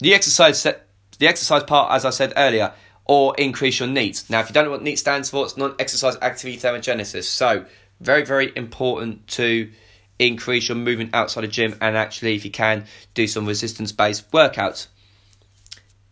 The 0.00 0.14
exercise 0.14 0.60
set, 0.60 0.88
the 1.18 1.28
exercise 1.28 1.62
part, 1.62 1.92
as 1.92 2.04
I 2.04 2.10
said 2.10 2.32
earlier, 2.36 2.72
or 3.04 3.34
increase 3.38 3.78
your 3.78 3.88
NEAT. 3.88 4.24
Now, 4.28 4.40
if 4.40 4.48
you 4.48 4.52
don't 4.52 4.64
know 4.64 4.70
what 4.70 4.82
NEAT 4.82 4.98
stands 4.98 5.30
for, 5.30 5.44
it's 5.44 5.56
non-exercise 5.56 6.16
activity 6.20 6.58
thermogenesis. 6.58 7.24
So 7.24 7.64
very 8.00 8.24
very 8.24 8.52
important 8.56 9.26
to 9.28 9.70
increase 10.18 10.68
your 10.68 10.76
movement 10.76 11.14
outside 11.14 11.42
the 11.42 11.48
gym 11.48 11.76
and 11.80 11.96
actually, 11.96 12.34
if 12.34 12.44
you 12.44 12.50
can, 12.50 12.84
do 13.14 13.26
some 13.26 13.46
resistance 13.46 13.92
based 13.92 14.30
workouts. 14.30 14.88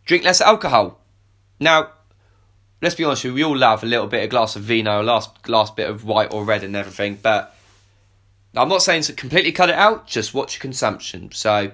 Drink 0.05 0.25
less 0.25 0.41
alcohol. 0.41 1.01
Now, 1.59 1.91
let's 2.83 2.95
be 2.95 3.05
honest, 3.05 3.25
we 3.25 3.45
all 3.45 3.57
love 3.57 3.83
a 3.83 3.87
little 3.87 4.07
bit 4.07 4.25
of 4.25 4.31
glass 4.31 4.57
of 4.57 4.63
vino, 4.63 5.03
last 5.03 5.49
last 5.49 5.77
bit 5.77 5.89
of 5.89 6.05
white 6.05 6.33
or 6.33 6.45
red 6.45 6.65
and 6.65 6.75
everything, 6.75 7.19
but 7.23 7.55
I'm 8.55 8.69
not 8.69 8.83
saying 8.83 9.03
to 9.03 9.13
completely 9.13 9.53
cut 9.53 9.69
it 9.69 9.77
out, 9.77 10.07
just 10.07 10.35
watch 10.35 10.55
your 10.57 10.61
consumption. 10.61 11.31
So 11.33 11.71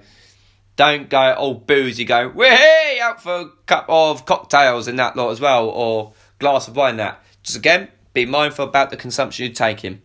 don't 0.76 1.08
go 1.08 1.32
all 1.32 1.54
boozy, 1.54 2.04
go, 2.04 2.28
way 2.28 2.98
out 3.00 3.22
for 3.22 3.34
a 3.34 3.48
cup 3.66 3.86
of 3.88 4.26
cocktails 4.26 4.88
and 4.88 4.98
that 4.98 5.16
lot 5.16 5.30
as 5.30 5.40
well, 5.40 5.68
or 5.68 6.12
glass 6.38 6.68
of 6.68 6.76
wine 6.76 6.98
that. 6.98 7.24
Just 7.42 7.56
again, 7.56 7.88
be 8.12 8.26
mindful 8.26 8.66
about 8.66 8.90
the 8.90 8.96
consumption 8.96 9.46
you're 9.46 9.54
taking. 9.54 10.02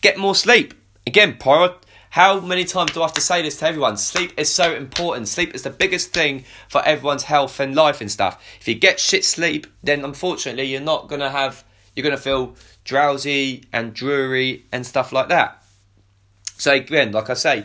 Get 0.00 0.16
more 0.16 0.34
sleep. 0.34 0.74
Again, 1.06 1.36
prior 1.38 1.74
how 2.10 2.40
many 2.40 2.66
times 2.66 2.92
do 2.92 3.00
I 3.00 3.06
have 3.06 3.14
to 3.14 3.22
say 3.22 3.40
this 3.40 3.58
to 3.60 3.66
everyone? 3.66 3.96
Sleep 3.96 4.32
is 4.36 4.52
so 4.52 4.74
important. 4.74 5.28
Sleep 5.28 5.54
is 5.54 5.62
the 5.62 5.70
biggest 5.70 6.12
thing 6.12 6.44
for 6.68 6.84
everyone's 6.84 7.22
health 7.22 7.58
and 7.58 7.74
life 7.74 8.02
and 8.02 8.10
stuff. 8.10 8.44
If 8.60 8.68
you 8.68 8.74
get 8.74 9.00
shit 9.00 9.24
sleep, 9.24 9.66
then 9.82 10.04
unfortunately 10.04 10.64
you're 10.64 10.82
not 10.82 11.08
gonna 11.08 11.30
have 11.30 11.64
you're 11.96 12.04
gonna 12.04 12.18
feel 12.18 12.54
drowsy 12.84 13.64
and 13.72 13.94
dreary 13.94 14.66
and 14.72 14.86
stuff 14.86 15.10
like 15.10 15.28
that. 15.30 15.64
So 16.58 16.74
again, 16.74 17.12
like 17.12 17.30
I 17.30 17.34
say, 17.34 17.64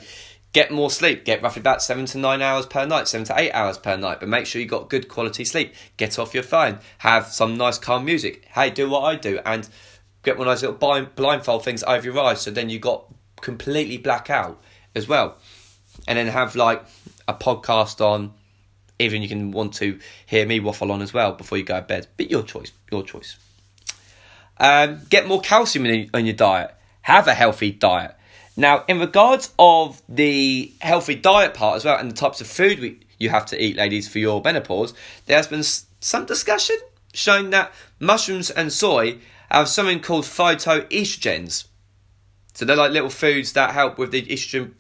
Get 0.58 0.72
more 0.72 0.90
sleep. 0.90 1.24
Get 1.24 1.44
roughly 1.44 1.60
about 1.60 1.84
seven 1.84 2.08
to 2.08 2.18
nine 2.18 2.42
hours 2.42 2.66
per 2.66 2.84
night, 2.84 3.08
seven 3.08 3.26
to 3.26 3.40
eight 3.40 3.52
hours 3.52 3.78
per 3.78 3.96
night. 3.96 4.20
But 4.20 4.30
make 4.30 4.48
sure 4.48 4.60
you 4.60 4.68
got 4.68 4.90
good 4.90 5.08
quality 5.08 5.46
sleep. 5.46 5.76
Get 5.98 6.18
off 6.18 6.34
your 6.34 6.42
phone. 6.42 6.80
Have 7.00 7.28
some 7.28 7.58
nice 7.58 7.78
calm 7.78 8.06
music. 8.06 8.46
Hey, 8.46 8.72
do 8.72 8.90
what 8.90 9.02
I 9.02 9.16
do 9.18 9.40
and 9.46 9.70
get 10.24 10.38
one 10.38 10.48
of 10.48 10.54
those 10.54 10.68
little 10.68 11.08
blindfold 11.16 11.64
things 11.64 11.84
over 11.84 12.04
your 12.04 12.20
eyes. 12.20 12.42
So 12.42 12.50
then 12.50 12.70
you 12.70 12.80
got 12.80 13.06
completely 13.42 13.98
black 13.98 14.30
out 14.30 14.62
as 14.96 15.08
well. 15.08 15.38
And 16.08 16.18
then 16.18 16.28
have 16.28 16.56
like 16.56 16.84
a 17.28 17.34
podcast 17.34 18.02
on. 18.02 18.34
Even 19.00 19.22
you 19.22 19.28
can 19.28 19.52
want 19.52 19.76
to 19.76 20.00
hear 20.26 20.46
me 20.46 20.60
waffle 20.60 20.92
on 20.92 21.04
as 21.04 21.14
well 21.14 21.34
before 21.34 21.58
you 21.58 21.64
go 21.64 21.76
to 21.76 21.86
bed. 21.86 22.08
But 22.18 22.32
your 22.32 22.44
choice. 22.44 22.72
Your 22.92 23.04
choice. 23.04 23.38
Um, 24.60 25.02
get 25.10 25.28
more 25.28 25.42
calcium 25.42 25.86
in, 25.86 26.10
in 26.14 26.26
your 26.26 26.36
diet. 26.36 26.74
Have 27.04 27.28
a 27.28 27.34
healthy 27.34 27.72
diet. 27.72 28.16
Now, 28.56 28.84
in 28.88 29.00
regards 29.00 29.54
of 29.60 30.02
the 30.10 30.74
healthy 30.82 31.14
diet 31.14 31.54
part 31.54 31.76
as 31.76 31.86
well, 31.86 31.98
and 31.98 32.10
the 32.10 32.16
types 32.16 32.42
of 32.42 32.48
food 32.48 32.80
we, 32.80 33.00
you 33.20 33.30
have 33.30 33.46
to 33.48 33.64
eat, 33.64 33.76
ladies, 33.76 34.08
for 34.08 34.18
your 34.18 34.42
menopause, 34.42 34.96
there 35.28 35.38
has 35.38 35.48
been 35.48 35.64
some 35.64 36.26
discussion 36.26 36.78
showing 37.14 37.52
that 37.52 37.72
mushrooms 38.00 38.50
and 38.50 38.74
soy 38.74 39.20
have 39.50 39.68
something 39.68 40.00
called 40.00 40.26
phytoestrogens. 40.26 41.66
So 42.58 42.66
they're 42.66 42.76
like 42.76 42.92
little 42.92 43.12
foods 43.12 43.54
that 43.54 43.70
help 43.70 44.00
with 44.00 44.10
the 44.10 44.24
estrogen, 44.24 44.72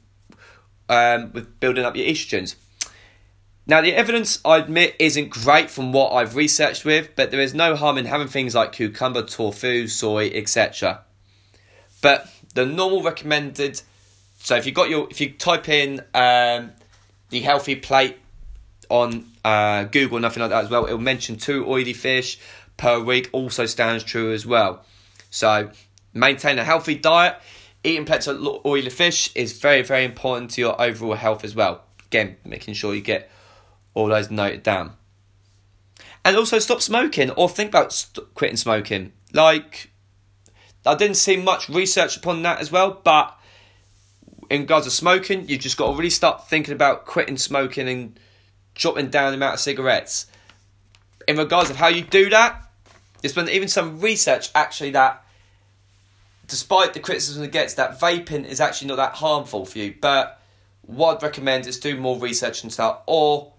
um, 0.89 1.31
with 1.31 1.59
building 1.59 1.85
up 1.85 1.95
your 1.95 2.07
estrogens. 2.07 2.55
Now, 3.67 3.81
the 3.81 3.93
evidence, 3.93 4.39
I 4.43 4.57
admit, 4.57 4.95
isn't 4.97 5.29
great 5.29 5.69
from 5.69 5.93
what 5.93 6.11
I've 6.11 6.35
researched 6.35 6.85
with, 6.85 7.15
but 7.15 7.29
there 7.29 7.39
is 7.39 7.53
no 7.53 7.75
harm 7.75 7.99
in 7.99 8.05
having 8.05 8.29
things 8.29 8.55
like 8.55 8.71
cucumber, 8.71 9.21
tofu, 9.21 9.87
soy, 9.87 10.31
etc. 10.33 11.01
But 12.01 12.27
the 12.55 12.65
normal 12.65 13.03
recommended. 13.03 13.79
So 14.39 14.55
if 14.55 14.65
you 14.65 14.71
got 14.71 14.89
your, 14.89 15.07
if 15.11 15.21
you 15.21 15.33
type 15.33 15.69
in 15.69 15.99
um, 16.15 16.71
the 17.29 17.41
healthy 17.41 17.75
plate 17.75 18.17
on 18.89 19.27
uh, 19.45 19.83
Google, 19.83 20.19
nothing 20.19 20.41
like 20.41 20.49
that 20.49 20.63
as 20.63 20.71
well, 20.71 20.85
it'll 20.85 20.97
mention 20.97 21.35
two 21.35 21.63
oily 21.67 21.93
fish 21.93 22.39
per 22.75 22.99
week. 22.99 23.29
Also 23.33 23.67
stands 23.67 24.03
true 24.03 24.33
as 24.33 24.47
well. 24.47 24.83
So 25.29 25.69
maintain 26.11 26.57
a 26.57 26.63
healthy 26.63 26.95
diet. 26.95 27.39
Eating 27.87 28.03
plenty 28.03 28.29
of 28.29 28.65
oily 28.65 28.89
fish 28.89 29.33
is 29.33 29.61
very, 29.61 29.81
very 29.81 30.03
important 30.03 30.51
to 30.51 30.61
your 30.61 30.81
overall 30.81 31.13
health 31.13 31.45
as 31.45 31.55
well. 31.55 31.83
Again, 32.07 32.35
making 32.43 32.73
sure 32.73 32.93
you 32.93 32.99
get 32.99 33.31
all 33.93 34.07
those 34.07 34.29
noted 34.29 34.61
down. 34.61 34.91
And 36.25 36.35
also 36.35 36.59
stop 36.59 36.81
smoking 36.81 37.31
or 37.31 37.47
think 37.47 37.69
about 37.69 37.93
st- 37.93 38.33
quitting 38.35 38.57
smoking. 38.57 39.13
Like 39.31 39.89
I 40.85 40.95
didn't 40.95 41.15
see 41.15 41.37
much 41.37 41.69
research 41.69 42.17
upon 42.17 42.41
that 42.43 42.59
as 42.59 42.73
well, 42.73 42.99
but 43.01 43.39
in 44.49 44.63
regards 44.63 44.85
to 44.85 44.91
smoking, 44.91 45.47
you've 45.47 45.61
just 45.61 45.77
got 45.77 45.91
to 45.91 45.97
really 45.97 46.09
start 46.09 46.49
thinking 46.49 46.73
about 46.73 47.05
quitting 47.05 47.37
smoking 47.37 47.87
and 47.87 48.19
dropping 48.75 49.09
down 49.09 49.31
the 49.31 49.37
amount 49.37 49.53
of 49.53 49.59
cigarettes. 49.61 50.25
In 51.25 51.37
regards 51.37 51.69
of 51.69 51.77
how 51.77 51.87
you 51.87 52.01
do 52.01 52.29
that, 52.31 52.69
there's 53.21 53.33
been 53.33 53.47
even 53.47 53.69
some 53.69 54.01
research 54.01 54.49
actually 54.53 54.91
that, 54.91 55.23
despite 56.47 56.93
the 56.93 56.99
criticism 56.99 57.43
it 57.43 57.51
gets, 57.51 57.73
that 57.75 57.99
vaping 57.99 58.45
is 58.45 58.59
actually 58.59 58.87
not 58.87 58.97
that 58.97 59.13
harmful 59.15 59.65
for 59.65 59.79
you. 59.79 59.95
But 59.99 60.41
what 60.81 61.17
I'd 61.17 61.23
recommend 61.23 61.67
is 61.67 61.79
do 61.79 61.97
more 61.99 62.17
research 62.17 62.63
into 62.63 62.77
that 62.77 63.03
or 63.05 63.53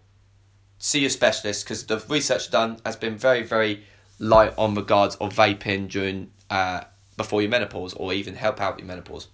see 0.79 1.01
your 1.01 1.11
specialist 1.11 1.64
because 1.64 1.87
the 1.87 2.03
research 2.09 2.51
done 2.51 2.79
has 2.85 2.96
been 2.96 3.16
very, 3.16 3.42
very 3.42 3.85
light 4.18 4.55
on 4.57 4.74
regards 4.74 5.16
of 5.16 5.35
vaping 5.35 5.88
during 5.88 6.31
uh, 6.51 6.81
before 7.16 7.42
your 7.42 7.51
menopause 7.51 7.94
or 7.94 8.12
even 8.12 8.35
help 8.35 8.61
out 8.61 8.79
your 8.79 8.87
menopause. 8.87 9.29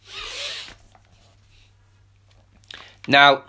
Now, 3.06 3.44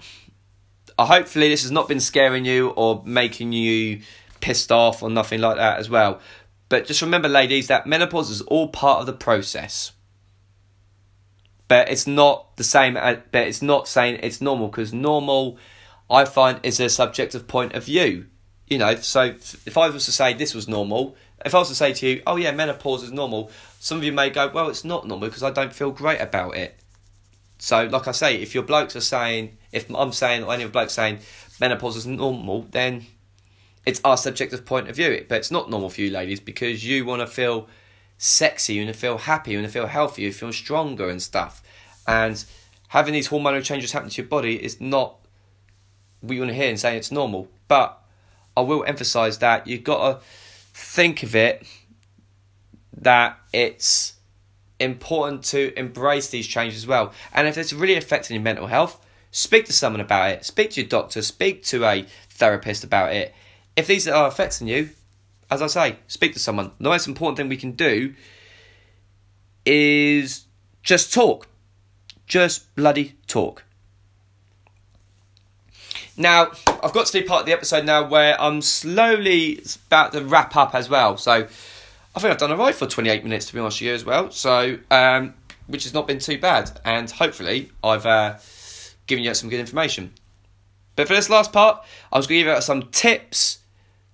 hopefully, 1.00 1.50
this 1.50 1.64
has 1.64 1.72
not 1.72 1.88
been 1.88 2.00
scaring 2.00 2.46
you 2.46 2.70
or 2.70 3.02
making 3.06 3.54
you 3.54 4.02
pissed 4.42 4.72
off 4.72 5.02
or 5.02 5.10
nothing 5.10 5.42
like 5.42 5.56
that 5.56 5.80
as 5.80 5.90
well. 5.90 6.20
But 6.68 6.86
just 6.86 7.02
remember, 7.02 7.30
ladies, 7.30 7.68
that 7.68 7.88
menopause 7.88 8.30
is 8.30 8.42
all 8.42 8.68
part 8.68 9.00
of 9.00 9.06
the 9.06 9.14
process. 9.14 9.92
But 11.68 11.90
it's 11.90 12.06
not 12.06 12.56
the 12.58 12.64
same. 12.64 12.96
As, 12.98 13.18
but 13.32 13.48
it's 13.48 13.62
not 13.62 13.88
saying 13.88 14.20
it's 14.22 14.42
normal 14.42 14.68
because 14.68 14.94
normal, 14.94 15.58
I 16.10 16.26
find, 16.26 16.60
is 16.64 16.80
a 16.80 16.90
subjective 16.90 17.48
point 17.48 17.74
of 17.74 17.86
view. 17.86 18.28
You 18.68 18.80
know, 18.80 18.96
so 18.96 19.24
if 19.24 19.78
I 19.78 19.90
was 19.90 20.06
to 20.06 20.12
say 20.12 20.34
this 20.34 20.56
was 20.56 20.68
normal, 20.68 21.16
if 21.46 21.54
I 21.54 21.60
was 21.60 21.70
to 21.70 21.76
say 21.76 21.94
to 21.94 22.08
you, 22.08 22.24
"Oh 22.26 22.36
yeah, 22.36 22.52
menopause 22.52 23.04
is 23.04 23.12
normal," 23.12 23.52
some 23.80 23.98
of 23.98 24.04
you 24.04 24.12
may 24.12 24.30
go, 24.30 24.48
"Well, 24.48 24.70
it's 24.70 24.84
not 24.84 25.08
normal 25.08 25.28
because 25.28 25.44
I 25.44 25.52
don't 25.52 25.74
feel 25.74 25.92
great 25.92 26.20
about 26.20 26.56
it." 26.56 26.80
So, 27.58 27.86
like 27.86 28.08
I 28.08 28.12
say, 28.12 28.36
if 28.36 28.54
your 28.54 28.64
blokes 28.64 28.96
are 28.96 29.02
saying, 29.02 29.58
if 29.72 29.90
I'm 29.94 30.12
saying, 30.12 30.44
or 30.44 30.54
any 30.54 30.64
of 30.64 30.70
the 30.70 30.74
blokes 30.74 30.94
saying 30.94 31.20
menopause 31.60 31.96
is 31.96 32.06
normal, 32.06 32.64
then 32.72 33.06
it's 33.86 34.02
our 34.04 34.18
subjective 34.18 34.66
point 34.66 34.90
of 34.90 34.96
view. 34.96 35.26
But 35.28 35.38
it's 35.38 35.52
not 35.52 35.70
normal 35.70 35.90
for 35.90 36.02
you, 36.02 36.10
ladies, 36.10 36.40
because 36.40 36.86
you 36.86 37.06
want 37.06 37.22
to 37.22 37.28
feel 37.28 37.68
sexy, 38.18 38.74
you 38.74 38.86
want 38.86 38.94
to 38.94 39.00
feel 39.00 39.18
happy, 39.18 39.52
you 39.52 39.58
want 39.58 39.68
to 39.68 39.74
feel 39.74 39.88
healthy, 39.88 40.24
you 40.24 40.32
feel 40.32 40.54
stronger 40.54 41.10
and 41.10 41.22
stuff. 41.22 41.62
And 42.08 42.44
having 42.90 43.14
these 43.14 43.30
hormonal 43.30 43.64
changes 43.64 43.92
happen 43.92 44.10
to 44.10 44.22
your 44.22 44.30
body 44.30 44.64
is 44.64 44.80
not 44.80 45.18
what 46.22 46.34
you 46.34 46.42
want 46.42 46.52
to 46.52 46.56
hear 46.56 46.70
and 46.70 46.80
saying 46.80 46.98
it's 46.98 47.12
normal. 47.12 47.48
But 47.68 48.02
I 48.56 48.62
will 48.62 48.84
emphasise 48.86 49.38
that 49.38 49.68
you've 49.68 49.84
got 49.84 50.20
to 50.20 50.26
think 50.74 51.24
of 51.24 51.36
it 51.36 51.68
that 52.98 53.38
it's 53.54 54.14
important 54.80 55.44
to 55.44 55.78
embrace 55.78 56.30
these 56.30 56.48
changes 56.48 56.84
as 56.84 56.88
well. 56.88 57.14
And 57.34 57.48
if 57.48 57.58
it's 57.58 57.74
really 57.74 57.96
affecting 57.96 58.36
your 58.36 58.44
mental 58.44 58.68
health, 58.68 59.04
speak 59.32 59.66
to 59.66 59.74
someone 59.74 60.02
about 60.02 60.32
it. 60.32 60.46
Speak 60.46 60.72
to 60.72 60.82
your 60.82 60.90
doctor, 60.90 61.22
speak 61.22 61.64
to 61.66 61.86
a 61.86 62.06
therapist 62.30 62.84
about 62.84 63.14
it. 63.14 63.34
If 63.76 63.88
these 63.88 64.08
are 64.08 64.28
affecting 64.28 64.68
you, 64.68 64.90
as 65.50 65.62
I 65.62 65.68
say, 65.68 65.98
speak 66.08 66.34
to 66.34 66.40
someone. 66.40 66.72
The 66.80 66.90
most 66.90 67.08
important 67.08 67.38
thing 67.38 67.50
we 67.50 67.58
can 67.58 67.74
do 67.74 68.14
is 69.66 70.46
just 70.84 71.14
talk. 71.14 71.48
Just 72.28 72.74
bloody 72.76 73.16
talk. 73.28 73.64
Now, 76.18 76.52
I've 76.82 76.94
got 76.94 77.08
to 77.08 77.20
do 77.20 77.28
part 77.28 77.42
of 77.42 77.46
the 77.46 77.52
episode 77.52 77.86
now 77.86 78.08
where 78.08 78.40
I'm 78.42 78.62
slowly 78.62 79.62
about 79.88 80.14
to 80.14 80.24
wrap 80.24 80.56
up 80.56 80.74
as 80.74 80.90
well. 80.90 81.18
So, 81.18 81.32
I 81.34 82.20
think 82.20 82.32
I've 82.32 82.38
done 82.38 82.52
alright 82.52 82.74
for 82.74 82.88
28 82.88 83.24
minutes 83.24 83.48
to 83.48 83.54
be 83.54 83.60
honest 83.60 83.82
with 83.82 83.88
you 83.88 83.94
as 83.94 84.06
well. 84.06 84.32
So, 84.32 84.80
um, 84.90 85.34
which 85.68 85.84
has 85.84 85.94
not 85.94 86.08
been 86.08 86.20
too 86.20 86.40
bad. 86.40 86.72
And 86.86 87.12
hopefully, 87.12 87.72
I've 87.84 88.06
uh, 88.06 88.38
given 89.08 89.24
you 89.26 89.34
some 89.34 89.50
good 89.50 89.60
information. 89.60 90.14
But 90.96 91.08
for 91.08 91.14
this 91.14 91.30
last 91.30 91.52
part, 91.52 91.84
I 92.12 92.18
was 92.18 92.28
going 92.28 92.40
to 92.40 92.46
give 92.46 92.56
you 92.56 92.62
some 92.62 92.84
tips 92.84 93.60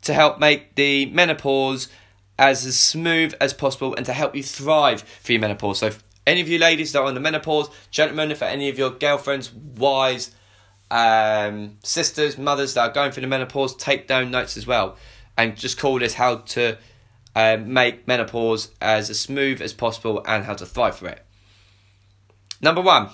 to 0.04 0.14
help 0.14 0.40
make 0.40 0.76
the 0.76 1.06
menopause 1.08 1.88
as, 2.38 2.66
as 2.66 2.80
smooth 2.80 3.34
as 3.40 3.54
possible 3.54 3.96
and 3.96 4.06
to 4.06 4.14
help 4.14 4.36
you 4.36 4.44
thrive 4.44 5.02
for 5.02 5.32
your 5.32 5.42
menopause. 5.42 5.80
So, 5.80 5.92
any 6.26 6.42
of 6.42 6.48
you 6.48 6.60
ladies 6.60 6.92
that 6.92 7.00
are 7.00 7.06
on 7.06 7.14
the 7.14 7.20
menopause, 7.20 7.70
gentlemen, 7.90 8.32
if 8.32 8.42
any 8.42 8.70
of 8.70 8.78
your 8.78 8.92
girlfriends, 8.92 9.52
wives, 9.52 10.32
um, 10.92 11.78
sisters, 11.84 12.38
mothers 12.38 12.74
that 12.76 12.82
are 12.82 12.94
going 12.94 13.12
through 13.12 13.22
the 13.22 13.28
menopause, 13.28 13.76
take 13.76 14.08
down 14.08 14.30
notes 14.30 14.58
as 14.58 14.68
well, 14.68 14.98
and 15.38 15.58
just 15.58 15.80
call 15.80 16.00
this 16.00 16.14
how 16.14 16.38
to 16.38 16.78
um, 17.36 17.74
make 17.74 18.08
menopause 18.08 18.72
as, 18.82 19.10
as 19.10 19.20
smooth 19.20 19.62
as 19.62 19.74
possible 19.74 20.24
and 20.28 20.44
how 20.44 20.54
to 20.54 20.66
thrive 20.66 20.96
for 20.96 21.08
it. 21.08 21.26
Number 22.62 22.82
one, 22.82 23.10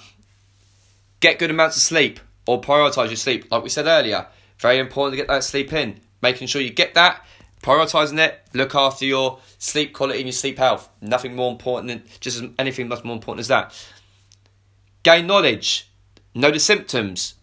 get 1.20 1.40
good 1.40 1.52
amounts 1.52 1.78
of 1.78 1.84
sleep 1.84 2.20
or 2.46 2.60
prioritize 2.60 3.08
your 3.08 3.16
sleep. 3.16 3.50
Like 3.52 3.64
we 3.64 3.70
said 3.70 3.86
earlier, 3.86 4.28
very 4.60 4.80
important 4.80 5.14
to 5.14 5.18
get 5.18 5.28
that 5.28 5.44
sleep 5.44 5.72
in. 5.72 6.02
Making 6.22 6.48
sure 6.48 6.62
you 6.62 6.72
get 6.72 6.94
that, 6.96 7.26
prioritizing 7.62 8.20
it, 8.20 8.42
look 8.54 8.76
after 8.76 9.06
your 9.06 9.40
sleep 9.58 9.94
quality 9.94 10.20
and 10.20 10.28
your 10.28 10.34
sleep 10.34 10.58
health. 10.58 10.90
Nothing 11.02 11.36
more 11.36 11.52
important 11.52 11.90
than 11.90 12.04
just 12.20 12.44
anything 12.58 12.88
much 12.88 13.04
more 13.04 13.16
important 13.16 13.42
as 13.42 13.48
that. 13.50 13.74
Gain 15.04 15.28
knowledge, 15.28 15.90
know 16.34 16.52
the 16.52 16.60
symptoms, 16.60 17.36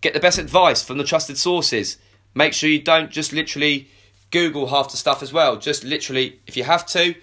Get 0.00 0.14
the 0.14 0.20
best 0.20 0.38
advice 0.38 0.82
from 0.82 0.98
the 0.98 1.04
trusted 1.04 1.36
sources. 1.36 1.98
Make 2.34 2.54
sure 2.54 2.70
you 2.70 2.80
don't 2.80 3.10
just 3.10 3.32
literally 3.32 3.88
Google 4.30 4.68
half 4.68 4.90
the 4.90 4.96
stuff 4.96 5.22
as 5.22 5.32
well. 5.32 5.56
Just 5.56 5.84
literally, 5.84 6.40
if 6.46 6.56
you 6.56 6.64
have 6.64 6.86
to, 6.86 7.14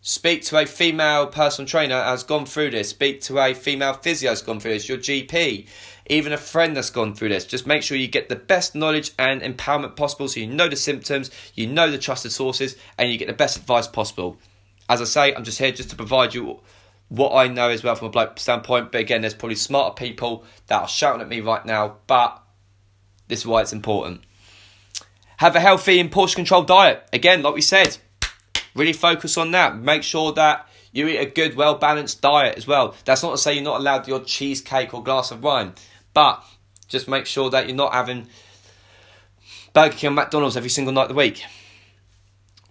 speak 0.00 0.44
to 0.44 0.58
a 0.58 0.66
female 0.66 1.26
personal 1.26 1.68
trainer 1.68 2.00
has 2.00 2.22
gone 2.22 2.46
through 2.46 2.70
this. 2.70 2.90
Speak 2.90 3.20
to 3.22 3.38
a 3.38 3.52
female 3.52 3.94
physio 3.94 4.30
has 4.30 4.42
gone 4.42 4.60
through 4.60 4.74
this. 4.74 4.88
Your 4.88 4.98
GP, 4.98 5.66
even 6.10 6.32
a 6.32 6.36
friend 6.36 6.76
that's 6.76 6.90
gone 6.90 7.14
through 7.14 7.30
this. 7.30 7.46
Just 7.46 7.66
make 7.66 7.82
sure 7.82 7.96
you 7.96 8.08
get 8.08 8.28
the 8.28 8.36
best 8.36 8.74
knowledge 8.74 9.12
and 9.18 9.40
empowerment 9.40 9.96
possible, 9.96 10.28
so 10.28 10.40
you 10.40 10.46
know 10.46 10.68
the 10.68 10.76
symptoms, 10.76 11.30
you 11.54 11.66
know 11.66 11.90
the 11.90 11.98
trusted 11.98 12.32
sources, 12.32 12.76
and 12.98 13.10
you 13.10 13.16
get 13.16 13.28
the 13.28 13.32
best 13.32 13.56
advice 13.56 13.86
possible. 13.86 14.36
As 14.88 15.00
I 15.00 15.04
say, 15.04 15.34
I'm 15.34 15.44
just 15.44 15.58
here 15.58 15.72
just 15.72 15.90
to 15.90 15.96
provide 15.96 16.34
you 16.34 16.60
what 17.08 17.32
I 17.32 17.46
know 17.46 17.70
as 17.70 17.82
well 17.82 17.94
from 17.94 18.08
a 18.08 18.10
bloke 18.10 18.38
standpoint. 18.38 18.92
But 18.92 19.00
again, 19.00 19.20
there's 19.20 19.34
probably 19.34 19.56
smarter 19.56 19.94
people 19.94 20.44
that 20.66 20.82
are 20.82 20.88
shouting 20.88 21.22
at 21.22 21.28
me 21.28 21.40
right 21.40 21.64
now, 21.64 21.96
but 22.06 22.42
this 23.28 23.40
is 23.40 23.46
why 23.46 23.62
it's 23.62 23.72
important. 23.72 24.22
Have 25.36 25.56
a 25.56 25.60
healthy 25.60 26.00
and 26.00 26.10
portion 26.10 26.36
controlled 26.40 26.66
diet. 26.66 27.08
Again, 27.12 27.42
like 27.42 27.54
we 27.54 27.62
said, 27.62 27.96
really 28.74 28.92
focus 28.92 29.38
on 29.38 29.52
that. 29.52 29.76
Make 29.78 30.02
sure 30.02 30.32
that 30.32 30.68
You 30.92 31.06
eat 31.06 31.18
a 31.18 31.26
good, 31.26 31.54
well 31.54 31.76
balanced 31.76 32.20
diet 32.20 32.56
as 32.56 32.66
well. 32.66 32.94
That's 33.04 33.22
not 33.22 33.32
to 33.32 33.38
say 33.38 33.54
you're 33.54 33.62
not 33.62 33.80
allowed 33.80 34.08
your 34.08 34.20
cheesecake 34.20 34.92
or 34.92 35.02
glass 35.02 35.30
of 35.30 35.42
wine, 35.42 35.74
but 36.14 36.44
just 36.88 37.08
make 37.08 37.26
sure 37.26 37.50
that 37.50 37.66
you're 37.66 37.76
not 37.76 37.92
having 37.92 38.26
Burger 39.72 39.94
King 39.94 40.08
and 40.08 40.16
McDonald's 40.16 40.56
every 40.56 40.70
single 40.70 40.92
night 40.92 41.02
of 41.02 41.08
the 41.08 41.14
week. 41.14 41.44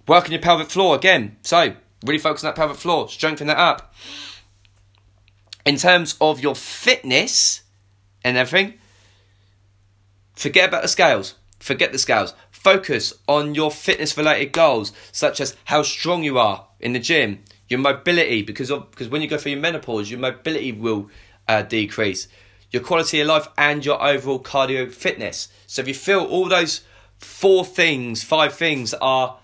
Working 0.07 0.33
your 0.33 0.41
pelvic 0.41 0.69
floor 0.69 0.95
again. 0.95 1.37
So, 1.41 1.75
really 2.05 2.19
focus 2.19 2.43
on 2.43 2.49
that 2.49 2.55
pelvic 2.55 2.77
floor, 2.77 3.09
strengthen 3.09 3.47
that 3.47 3.57
up. 3.57 3.93
In 5.65 5.77
terms 5.77 6.15
of 6.19 6.39
your 6.39 6.55
fitness 6.55 7.61
and 8.23 8.37
everything, 8.37 8.75
forget 10.35 10.67
about 10.67 10.81
the 10.81 10.87
scales. 10.87 11.35
Forget 11.59 11.91
the 11.91 11.97
scales. 11.97 12.33
Focus 12.49 13.13
on 13.27 13.55
your 13.55 13.71
fitness 13.71 14.17
related 14.17 14.51
goals, 14.51 14.91
such 15.11 15.39
as 15.39 15.55
how 15.65 15.83
strong 15.83 16.23
you 16.23 16.37
are 16.37 16.67
in 16.79 16.93
the 16.93 16.99
gym, 16.99 17.43
your 17.67 17.79
mobility, 17.79 18.41
because 18.41 18.71
of, 18.71 18.89
because 18.91 19.09
when 19.09 19.21
you 19.21 19.27
go 19.27 19.37
through 19.37 19.51
your 19.51 19.61
menopause, 19.61 20.09
your 20.09 20.19
mobility 20.19 20.71
will 20.71 21.09
uh, 21.47 21.61
decrease, 21.61 22.27
your 22.71 22.83
quality 22.83 23.19
of 23.19 23.27
life, 23.27 23.47
and 23.57 23.85
your 23.85 24.01
overall 24.01 24.39
cardio 24.39 24.91
fitness. 24.91 25.49
So 25.67 25.81
if 25.81 25.87
you 25.87 25.93
feel 25.93 26.23
all 26.23 26.47
those 26.47 26.81
four 27.17 27.65
things, 27.65 28.23
five 28.23 28.53
things 28.53 28.93
are 28.95 29.39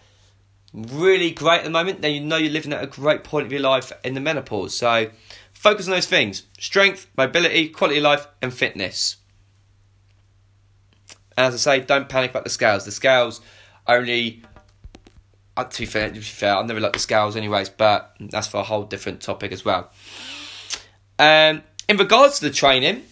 really 0.73 1.31
great 1.31 1.59
at 1.59 1.63
the 1.63 1.69
moment, 1.69 2.01
then 2.01 2.13
you 2.13 2.21
know 2.21 2.37
you're 2.37 2.51
living 2.51 2.73
at 2.73 2.83
a 2.83 2.87
great 2.87 3.23
point 3.23 3.45
of 3.45 3.51
your 3.51 3.61
life 3.61 3.91
in 4.03 4.13
the 4.13 4.19
menopause. 4.19 4.75
So 4.75 5.09
focus 5.53 5.87
on 5.87 5.91
those 5.91 6.07
things 6.07 6.43
strength, 6.59 7.07
mobility, 7.17 7.69
quality 7.69 7.97
of 7.97 8.03
life, 8.03 8.27
and 8.41 8.53
fitness. 8.53 9.17
And 11.37 11.47
as 11.47 11.53
I 11.53 11.79
say, 11.79 11.85
don't 11.85 12.07
panic 12.07 12.31
about 12.31 12.43
the 12.43 12.49
scales. 12.49 12.85
The 12.85 12.91
scales 12.91 13.41
only. 13.87 14.43
Uh, 15.57 15.63
to 15.63 15.79
be 15.81 15.85
fair, 15.85 16.09
to 16.09 16.13
be 16.13 16.19
fair, 16.19 16.55
I 16.55 16.61
never 16.63 16.81
like 16.81 16.93
the 16.93 16.99
scales, 16.99 17.37
anyways. 17.37 17.69
But 17.69 18.15
that's 18.19 18.47
for 18.47 18.57
a 18.57 18.63
whole 18.63 18.83
different 18.83 19.21
topic 19.21 19.51
as 19.53 19.63
well. 19.63 19.89
Um, 21.17 21.63
in 21.87 21.95
regards 21.97 22.39
to 22.39 22.45
the 22.45 22.53
training, 22.53 23.03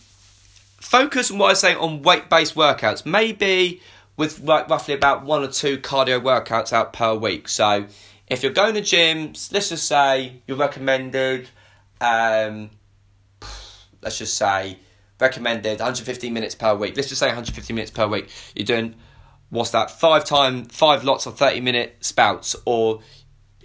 focus 0.83 1.31
on 1.31 1.37
what 1.37 1.49
I 1.49 1.53
say 1.53 1.73
on 1.73 2.01
weight-based 2.01 2.55
workouts. 2.55 3.05
Maybe 3.05 3.81
with 4.17 4.41
like 4.41 4.69
roughly 4.69 4.93
about 4.93 5.23
one 5.23 5.43
or 5.43 5.47
two 5.47 5.77
cardio 5.77 6.21
workouts 6.21 6.73
out 6.73 6.93
per 6.93 7.15
week. 7.15 7.47
So 7.47 7.87
if 8.27 8.43
you're 8.43 8.51
going 8.51 8.75
to 8.75 8.81
gyms, 8.81 9.51
let's 9.51 9.69
just 9.69 9.87
say 9.87 10.41
you're 10.45 10.57
recommended. 10.57 11.49
Um, 11.99 12.69
let's 14.01 14.17
just 14.17 14.35
say 14.35 14.77
recommended 15.19 15.79
150 15.79 16.29
minutes 16.29 16.53
per 16.53 16.75
week. 16.75 16.95
Let's 16.95 17.09
just 17.09 17.19
say 17.19 17.27
150 17.27 17.73
minutes 17.73 17.91
per 17.91 18.05
week. 18.05 18.29
You're 18.53 18.65
doing 18.65 18.95
what's 19.49 19.71
that? 19.71 19.89
Five 19.89 20.25
time, 20.25 20.65
five 20.65 21.03
lots 21.03 21.25
of 21.25 21.37
30 21.37 21.61
minute 21.61 21.95
spouts, 22.01 22.55
or 22.65 22.99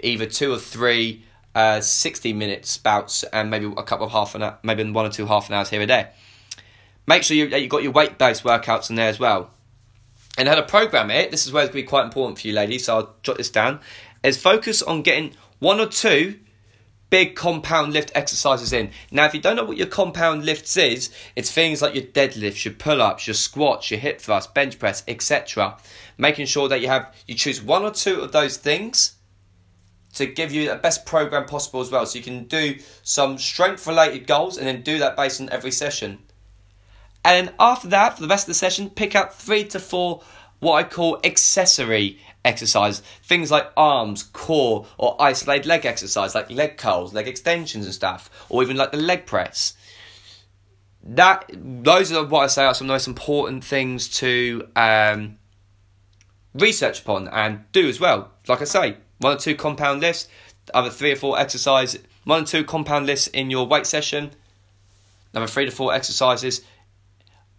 either 0.02 0.26
two 0.26 0.52
or 0.52 0.58
three 0.58 1.24
uh, 1.54 1.80
60 1.80 2.32
minute 2.32 2.64
spouts, 2.64 3.24
and 3.24 3.50
maybe 3.50 3.66
a 3.76 3.82
couple 3.82 4.06
of 4.06 4.12
half 4.12 4.34
an 4.36 4.42
hour, 4.44 4.58
maybe 4.62 4.88
one 4.90 5.04
or 5.04 5.10
two 5.10 5.26
half 5.26 5.48
an 5.48 5.56
hours 5.56 5.68
here 5.68 5.80
and 5.80 5.90
there. 5.90 6.12
Make 7.08 7.22
sure 7.22 7.38
you 7.38 7.48
that 7.48 7.62
you 7.62 7.68
got 7.68 7.82
your 7.82 7.92
weight 7.92 8.18
based 8.18 8.44
workouts 8.44 8.90
in 8.90 8.96
there 8.96 9.08
as 9.08 9.18
well. 9.18 9.50
And 10.36 10.46
how 10.46 10.56
to 10.56 10.62
program 10.62 11.10
it. 11.10 11.30
This 11.30 11.46
is 11.46 11.52
where 11.54 11.64
it's 11.64 11.72
going 11.72 11.82
to 11.82 11.86
be 11.86 11.88
quite 11.88 12.04
important 12.04 12.38
for 12.38 12.46
you, 12.46 12.52
ladies. 12.52 12.84
So 12.84 12.96
I'll 12.96 13.14
jot 13.22 13.38
this 13.38 13.48
down. 13.48 13.80
Is 14.22 14.40
focus 14.40 14.82
on 14.82 15.00
getting 15.00 15.32
one 15.58 15.80
or 15.80 15.86
two 15.86 16.38
big 17.08 17.34
compound 17.34 17.94
lift 17.94 18.12
exercises 18.14 18.74
in. 18.74 18.90
Now, 19.10 19.24
if 19.24 19.32
you 19.32 19.40
don't 19.40 19.56
know 19.56 19.64
what 19.64 19.78
your 19.78 19.86
compound 19.86 20.44
lifts 20.44 20.76
is, 20.76 21.10
it's 21.34 21.50
things 21.50 21.80
like 21.80 21.94
your 21.94 22.04
deadlifts, 22.04 22.66
your 22.66 22.74
pull-ups, 22.74 23.26
your 23.26 23.32
squats, 23.32 23.90
your 23.90 24.00
hip 24.00 24.20
thrust, 24.20 24.52
bench 24.52 24.78
press, 24.78 25.02
etc. 25.08 25.78
Making 26.18 26.44
sure 26.44 26.68
that 26.68 26.82
you 26.82 26.88
have 26.88 27.14
you 27.26 27.34
choose 27.34 27.62
one 27.62 27.84
or 27.84 27.90
two 27.90 28.20
of 28.20 28.32
those 28.32 28.58
things 28.58 29.14
to 30.12 30.26
give 30.26 30.52
you 30.52 30.68
the 30.68 30.76
best 30.76 31.06
program 31.06 31.46
possible 31.46 31.80
as 31.80 31.90
well. 31.90 32.04
So 32.04 32.18
you 32.18 32.24
can 32.24 32.44
do 32.44 32.76
some 33.02 33.38
strength 33.38 33.86
related 33.86 34.26
goals 34.26 34.58
and 34.58 34.66
then 34.66 34.82
do 34.82 34.98
that 34.98 35.16
based 35.16 35.40
on 35.40 35.48
every 35.48 35.70
session. 35.70 36.18
And 37.24 37.52
after 37.58 37.88
that, 37.88 38.16
for 38.16 38.22
the 38.22 38.28
rest 38.28 38.44
of 38.44 38.48
the 38.48 38.54
session, 38.54 38.90
pick 38.90 39.14
out 39.14 39.34
three 39.34 39.64
to 39.64 39.80
four 39.80 40.22
what 40.60 40.74
I 40.74 40.82
call 40.82 41.20
accessory 41.24 42.18
exercise. 42.44 43.00
Things 43.22 43.50
like 43.50 43.70
arms, 43.76 44.22
core, 44.22 44.86
or 44.96 45.20
isolated 45.20 45.66
leg 45.66 45.86
exercise, 45.86 46.34
like 46.34 46.50
leg 46.50 46.76
curls, 46.76 47.14
leg 47.14 47.28
extensions 47.28 47.84
and 47.84 47.94
stuff, 47.94 48.30
or 48.48 48.62
even 48.62 48.76
like 48.76 48.92
the 48.92 48.98
leg 48.98 49.26
press. 49.26 49.74
That 51.02 51.50
those 51.54 52.12
are 52.12 52.24
what 52.24 52.44
I 52.44 52.46
say 52.48 52.64
are 52.64 52.74
some 52.74 52.86
of 52.86 52.88
the 52.88 52.94
most 52.94 53.08
important 53.08 53.64
things 53.64 54.08
to 54.18 54.68
um, 54.74 55.38
research 56.54 57.00
upon 57.00 57.28
and 57.28 57.64
do 57.72 57.88
as 57.88 58.00
well. 58.00 58.32
Like 58.46 58.60
I 58.60 58.64
say, 58.64 58.96
one 59.18 59.36
or 59.36 59.38
two 59.38 59.54
compound 59.54 60.00
lifts, 60.00 60.28
other 60.74 60.90
three 60.90 61.12
or 61.12 61.16
four 61.16 61.38
exercises, 61.38 62.02
one 62.24 62.42
or 62.42 62.46
two 62.46 62.64
compound 62.64 63.06
lifts 63.06 63.26
in 63.28 63.48
your 63.50 63.66
weight 63.66 63.86
session, 63.86 64.32
number 65.32 65.46
three 65.46 65.64
to 65.64 65.70
four 65.70 65.94
exercises 65.94 66.62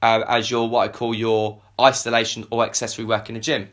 uh, 0.01 0.23
as 0.27 0.49
your 0.49 0.69
what 0.69 0.89
I 0.89 0.91
call 0.91 1.13
your 1.13 1.61
isolation 1.79 2.45
or 2.51 2.63
accessory 2.63 3.05
work 3.05 3.29
in 3.29 3.35
the 3.35 3.41
gym. 3.41 3.69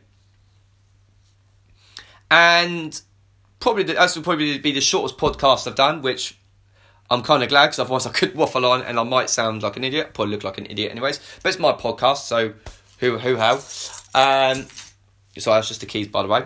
And 2.31 3.01
probably 3.61 3.85
the, 3.85 3.95
this 3.95 4.17
will 4.17 4.23
probably 4.23 4.59
be 4.59 4.73
the 4.73 4.81
shortest 4.81 5.19
podcast 5.19 5.67
I've 5.67 5.77
done, 5.77 6.03
which 6.03 6.37
I'm 7.11 7.23
kind 7.23 7.43
of 7.43 7.49
glad 7.49 7.67
because 7.67 7.79
otherwise 7.79 8.07
I 8.07 8.11
could 8.11 8.35
waffle 8.37 8.67
on 8.67 8.83
and 8.83 8.99
I 8.99 9.03
might 9.03 9.31
sound 9.31 9.63
like 9.63 9.77
an 9.77 9.85
idiot. 9.85 10.15
Probably 10.15 10.35
look 10.35 10.45
like 10.45 10.59
an 10.59 10.67
idiot, 10.67 10.91
anyways. 10.91 11.21
But 11.43 11.51
it's 11.51 11.59
my 11.59 11.73
podcast, 11.73 12.19
so 12.19 12.55
who 12.99 13.19
who 13.19 13.37
how. 13.37 13.55
Um, 14.15 14.67
sorry, 15.39 15.59
that's 15.59 15.69
just 15.69 15.81
the 15.81 15.87
keys, 15.87 16.09
by 16.09 16.23
the 16.23 16.29
way. 16.29 16.43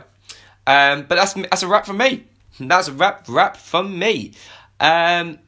Um, 0.67 1.07
but 1.09 1.17
that's 1.17 1.35
that's 1.35 1.63
a 1.63 1.69
wrap 1.69 1.87
from 1.87 1.99
me. 1.99 2.25
That's 2.61 2.89
a 2.89 2.93
wrap 2.93 3.25
wrap 3.27 3.57
from 3.57 3.99
me. 3.99 4.35
Um, 4.79 5.39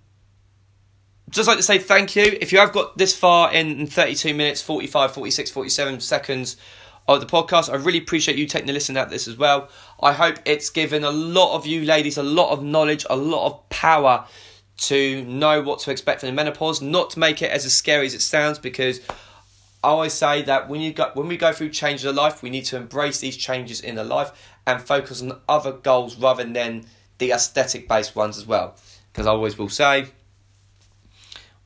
just 1.32 1.48
like 1.48 1.56
to 1.56 1.62
say 1.62 1.78
thank 1.78 2.14
you. 2.14 2.38
If 2.40 2.52
you 2.52 2.58
have 2.58 2.72
got 2.72 2.96
this 2.96 3.16
far 3.16 3.52
in 3.52 3.86
32 3.86 4.34
minutes, 4.34 4.60
45, 4.62 5.14
46, 5.14 5.50
47 5.50 6.00
seconds 6.00 6.56
of 7.08 7.20
the 7.20 7.26
podcast, 7.26 7.72
I 7.72 7.76
really 7.76 7.98
appreciate 7.98 8.36
you 8.36 8.46
taking 8.46 8.68
a 8.68 8.72
listen 8.72 8.96
at 8.98 9.08
this 9.08 9.26
as 9.26 9.36
well. 9.36 9.70
I 10.00 10.12
hope 10.12 10.36
it's 10.44 10.68
given 10.68 11.04
a 11.04 11.10
lot 11.10 11.56
of 11.56 11.66
you 11.66 11.84
ladies 11.84 12.18
a 12.18 12.22
lot 12.22 12.52
of 12.52 12.62
knowledge, 12.62 13.06
a 13.08 13.16
lot 13.16 13.46
of 13.46 13.68
power 13.70 14.26
to 14.76 15.24
know 15.24 15.62
what 15.62 15.80
to 15.80 15.90
expect 15.90 16.20
from 16.20 16.28
the 16.28 16.34
menopause, 16.34 16.82
not 16.82 17.10
to 17.10 17.18
make 17.18 17.40
it 17.40 17.50
as, 17.50 17.64
as 17.64 17.74
scary 17.74 18.06
as 18.06 18.14
it 18.14 18.20
sounds 18.20 18.58
because 18.58 19.00
I 19.82 19.88
always 19.88 20.12
say 20.12 20.42
that 20.42 20.68
when 20.68 20.80
you 20.80 20.92
go 20.92 21.10
when 21.14 21.28
we 21.28 21.36
go 21.36 21.52
through 21.52 21.70
changes 21.70 22.04
of 22.04 22.14
life, 22.14 22.42
we 22.42 22.50
need 22.50 22.66
to 22.66 22.76
embrace 22.76 23.20
these 23.20 23.36
changes 23.36 23.80
in 23.80 23.94
the 23.94 24.04
life 24.04 24.32
and 24.66 24.82
focus 24.82 25.22
on 25.22 25.40
other 25.48 25.72
goals 25.72 26.16
rather 26.16 26.44
than 26.44 26.84
the 27.18 27.32
aesthetic 27.32 27.88
based 27.88 28.14
ones 28.14 28.36
as 28.36 28.46
well. 28.46 28.76
Because 29.12 29.26
I 29.26 29.30
always 29.30 29.56
will 29.56 29.68
say 29.68 30.08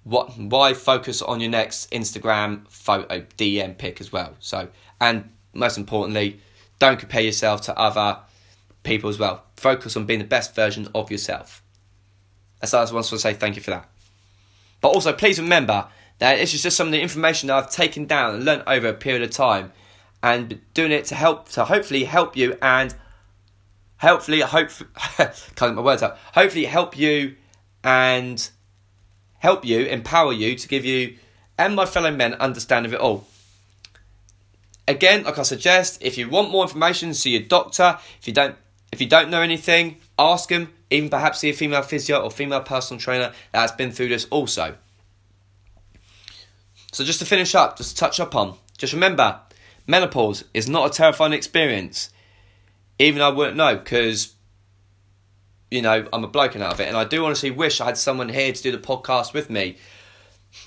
what 0.06 0.38
why 0.38 0.72
focus 0.72 1.20
on 1.20 1.40
your 1.40 1.50
next 1.50 1.90
Instagram 1.90 2.66
photo 2.68 3.22
DM 3.36 3.76
pic 3.76 4.00
as 4.00 4.12
well. 4.12 4.36
So 4.38 4.68
and 5.00 5.30
most 5.52 5.76
importantly, 5.76 6.40
don't 6.78 6.98
compare 7.00 7.22
yourself 7.22 7.62
to 7.62 7.76
other 7.76 8.20
people 8.84 9.10
as 9.10 9.18
well. 9.18 9.42
Focus 9.56 9.96
on 9.96 10.06
being 10.06 10.20
the 10.20 10.24
best 10.24 10.54
version 10.54 10.86
of 10.94 11.10
yourself. 11.10 11.60
So 12.64 12.78
I 12.78 12.82
just 12.82 12.92
want 12.92 13.06
to 13.06 13.18
say 13.18 13.34
thank 13.34 13.56
you 13.56 13.62
for 13.62 13.72
that. 13.72 13.90
But 14.80 14.90
also 14.90 15.12
please 15.12 15.40
remember 15.40 15.88
that 16.18 16.36
this 16.36 16.54
is 16.54 16.62
just 16.62 16.76
some 16.76 16.86
of 16.86 16.92
the 16.92 17.02
information 17.02 17.48
that 17.48 17.56
I've 17.56 17.72
taken 17.72 18.06
down 18.06 18.36
and 18.36 18.44
learned 18.44 18.62
over 18.68 18.86
a 18.86 18.94
period 18.94 19.22
of 19.22 19.30
time 19.30 19.72
and 20.22 20.60
doing 20.72 20.92
it 20.92 21.06
to 21.06 21.16
help 21.16 21.48
to 21.50 21.64
hopefully 21.64 22.04
help 22.04 22.36
you 22.36 22.56
and 22.62 22.94
hopefully 23.98 24.40
hope 24.40 24.70
get 25.18 25.50
my 25.60 25.80
words 25.80 26.04
out. 26.04 26.16
Hopefully 26.32 26.66
help 26.66 26.96
you 26.96 27.34
and 27.82 28.50
help 29.46 29.64
you, 29.64 29.86
empower 29.86 30.32
you 30.32 30.56
to 30.56 30.66
give 30.66 30.84
you 30.84 31.16
and 31.56 31.76
my 31.76 31.86
fellow 31.86 32.10
men 32.10 32.34
understand 32.34 32.84
of 32.84 32.92
it 32.92 32.98
all. 32.98 33.28
Again, 34.88 35.22
like 35.22 35.38
I 35.38 35.44
suggest, 35.44 36.02
if 36.02 36.18
you 36.18 36.28
want 36.28 36.50
more 36.50 36.64
information, 36.64 37.14
see 37.14 37.30
your 37.30 37.42
doctor. 37.42 37.96
If 38.20 38.26
you 38.26 38.34
don't, 38.34 38.56
if 38.90 39.00
you 39.00 39.06
don't 39.06 39.30
know 39.30 39.42
anything, 39.42 39.98
ask 40.18 40.50
him. 40.50 40.72
Even 40.90 41.10
perhaps 41.10 41.38
see 41.38 41.50
a 41.50 41.52
female 41.52 41.82
physio 41.82 42.22
or 42.22 42.30
female 42.30 42.60
personal 42.60 43.00
trainer 43.00 43.32
that 43.52 43.60
has 43.60 43.70
been 43.70 43.92
through 43.92 44.08
this 44.08 44.26
also. 44.30 44.76
So 46.92 47.04
just 47.04 47.20
to 47.20 47.24
finish 47.24 47.54
up, 47.54 47.76
just 47.76 47.90
to 47.90 47.96
touch 47.96 48.18
up 48.18 48.34
on, 48.34 48.56
just 48.78 48.92
remember, 48.92 49.40
menopause 49.86 50.42
is 50.54 50.68
not 50.68 50.90
a 50.90 50.92
terrifying 50.92 51.32
experience. 51.32 52.10
Even 52.98 53.22
I 53.22 53.28
wouldn't 53.28 53.56
know 53.56 53.76
because 53.76 54.34
you 55.70 55.82
know, 55.82 56.06
I'm 56.12 56.24
a 56.24 56.28
bloke 56.28 56.56
out 56.56 56.72
of 56.72 56.80
it. 56.80 56.88
And 56.88 56.96
I 56.96 57.04
do 57.04 57.24
honestly 57.24 57.50
wish 57.50 57.80
I 57.80 57.86
had 57.86 57.98
someone 57.98 58.28
here 58.28 58.52
to 58.52 58.62
do 58.62 58.72
the 58.72 58.78
podcast 58.78 59.32
with 59.32 59.50
me. 59.50 59.76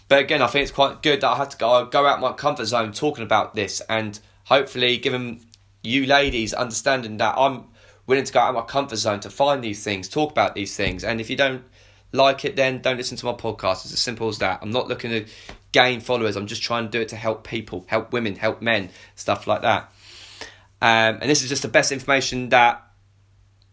But 0.08 0.20
again, 0.20 0.42
I 0.42 0.48
think 0.48 0.64
it's 0.64 0.72
quite 0.72 1.02
good 1.02 1.22
that 1.22 1.28
I 1.28 1.38
had 1.38 1.52
to 1.52 1.58
go, 1.58 1.86
go 1.86 2.06
out 2.06 2.20
my 2.20 2.34
comfort 2.34 2.66
zone 2.66 2.92
talking 2.92 3.24
about 3.24 3.56
this 3.56 3.82
and 3.90 4.20
hopefully 4.46 4.98
giving 4.98 5.46
you 5.84 6.06
ladies 6.06 6.54
understanding 6.54 7.18
that 7.18 7.36
I'm 7.38 7.66
willing 8.06 8.26
to 8.26 8.34
go 8.34 8.40
out 8.40 8.50
of 8.50 8.56
my 8.56 8.62
comfort 8.62 8.98
zone 8.98 9.20
to 9.22 9.30
find 9.30 9.64
these 9.64 9.84
things, 9.84 10.10
talk 10.10 10.32
about 10.32 10.56
these 10.56 10.76
things. 10.76 11.04
And 11.04 11.22
if 11.22 11.30
you 11.30 11.36
don't 11.36 11.64
like 12.12 12.44
it, 12.44 12.56
then 12.56 12.82
don't 12.82 12.98
listen 12.98 13.18
to 13.18 13.26
my 13.26 13.34
podcast. 13.34 13.86
It's 13.86 13.94
as 13.94 14.02
simple 14.02 14.28
as 14.28 14.40
that. 14.40 14.60
I'm 14.62 14.72
not 14.72 14.88
looking 14.88 15.12
to 15.12 15.26
gain 15.72 16.02
followers. 16.02 16.36
I'm 16.36 16.48
just 16.48 16.62
trying 16.62 16.86
to 16.86 16.90
do 16.90 17.02
it 17.02 17.10
to 17.10 17.16
help 17.16 17.48
people, 17.48 17.86
help 17.88 18.12
women, 18.12 18.36
help 18.36 18.62
men, 18.62 18.90
stuff 19.16 19.48
like 19.48 19.62
that. 19.62 19.92
Um, 20.82 21.20
and 21.22 21.30
this 21.30 21.44
is 21.44 21.50
just 21.50 21.62
the 21.62 21.68
best 21.68 21.92
information 21.92 22.50
that 22.50 22.84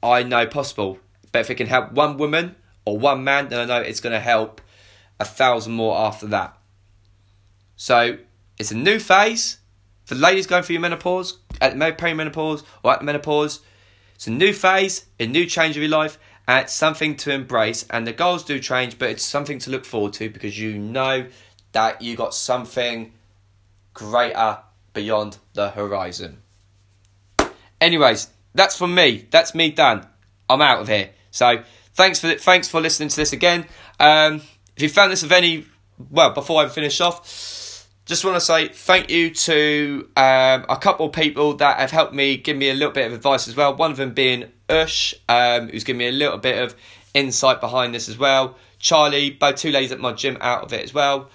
I 0.02 0.22
know 0.22 0.46
possible 0.46 0.98
But 1.36 1.40
if 1.40 1.50
it 1.50 1.56
can 1.56 1.66
help 1.66 1.92
one 1.92 2.16
woman 2.16 2.56
or 2.86 2.96
one 2.96 3.22
man, 3.22 3.48
then 3.48 3.60
I 3.60 3.66
know 3.66 3.82
it's 3.82 4.00
going 4.00 4.14
to 4.14 4.20
help 4.20 4.62
a 5.20 5.24
thousand 5.26 5.74
more 5.74 5.94
after 5.98 6.26
that. 6.28 6.56
So 7.76 8.16
it's 8.58 8.70
a 8.70 8.74
new 8.74 8.98
phase 8.98 9.58
for 10.06 10.14
ladies 10.14 10.46
going 10.46 10.62
through 10.62 10.76
your 10.76 10.80
menopause, 10.80 11.36
at 11.60 11.74
perimenopause 11.74 12.64
or 12.82 12.94
at 12.94 13.04
menopause. 13.04 13.60
It's 14.14 14.26
a 14.26 14.30
new 14.30 14.54
phase, 14.54 15.04
a 15.20 15.26
new 15.26 15.44
change 15.44 15.76
of 15.76 15.82
your 15.82 15.90
life, 15.90 16.18
and 16.48 16.64
it's 16.64 16.72
something 16.72 17.16
to 17.16 17.32
embrace. 17.32 17.84
And 17.90 18.06
the 18.06 18.14
goals 18.14 18.42
do 18.42 18.58
change, 18.58 18.98
but 18.98 19.10
it's 19.10 19.22
something 19.22 19.58
to 19.58 19.70
look 19.70 19.84
forward 19.84 20.14
to 20.14 20.30
because 20.30 20.58
you 20.58 20.78
know 20.78 21.26
that 21.72 22.00
you 22.00 22.16
got 22.16 22.32
something 22.32 23.12
greater 23.92 24.60
beyond 24.94 25.36
the 25.52 25.68
horizon. 25.68 26.38
Anyways, 27.78 28.30
that's 28.54 28.78
from 28.78 28.94
me. 28.94 29.26
That's 29.30 29.54
me 29.54 29.70
done. 29.70 30.06
I'm 30.48 30.62
out 30.62 30.80
of 30.80 30.88
here. 30.88 31.10
So 31.36 31.62
thanks 31.92 32.20
for 32.20 32.34
thanks 32.34 32.66
for 32.66 32.80
listening 32.80 33.10
to 33.10 33.16
this 33.16 33.34
again. 33.34 33.66
Um, 34.00 34.40
if 34.74 34.82
you 34.82 34.88
found 34.88 35.12
this 35.12 35.22
of 35.22 35.32
any 35.32 35.66
well, 36.10 36.30
before 36.30 36.62
I 36.62 36.68
finish 36.68 37.00
off, 37.00 37.86
just 38.06 38.24
want 38.24 38.36
to 38.36 38.40
say 38.40 38.68
thank 38.68 39.10
you 39.10 39.30
to 39.30 40.08
um, 40.16 40.64
a 40.68 40.78
couple 40.80 41.06
of 41.06 41.12
people 41.12 41.54
that 41.56 41.78
have 41.78 41.90
helped 41.90 42.14
me 42.14 42.38
give 42.38 42.56
me 42.56 42.70
a 42.70 42.74
little 42.74 42.92
bit 42.92 43.06
of 43.06 43.12
advice 43.12 43.48
as 43.48 43.54
well. 43.56 43.76
One 43.76 43.90
of 43.90 43.98
them 43.98 44.14
being 44.14 44.50
Ush, 44.70 45.14
um, 45.28 45.68
who's 45.68 45.84
given 45.84 45.98
me 45.98 46.08
a 46.08 46.12
little 46.12 46.38
bit 46.38 46.62
of 46.62 46.74
insight 47.12 47.60
behind 47.60 47.94
this 47.94 48.08
as 48.08 48.16
well. 48.16 48.56
Charlie, 48.78 49.30
both 49.30 49.56
two 49.56 49.70
ladies 49.70 49.92
at 49.92 50.00
my 50.00 50.12
gym 50.12 50.38
out 50.40 50.64
of 50.64 50.72
it 50.72 50.84
as 50.84 50.94
well. 50.94 51.28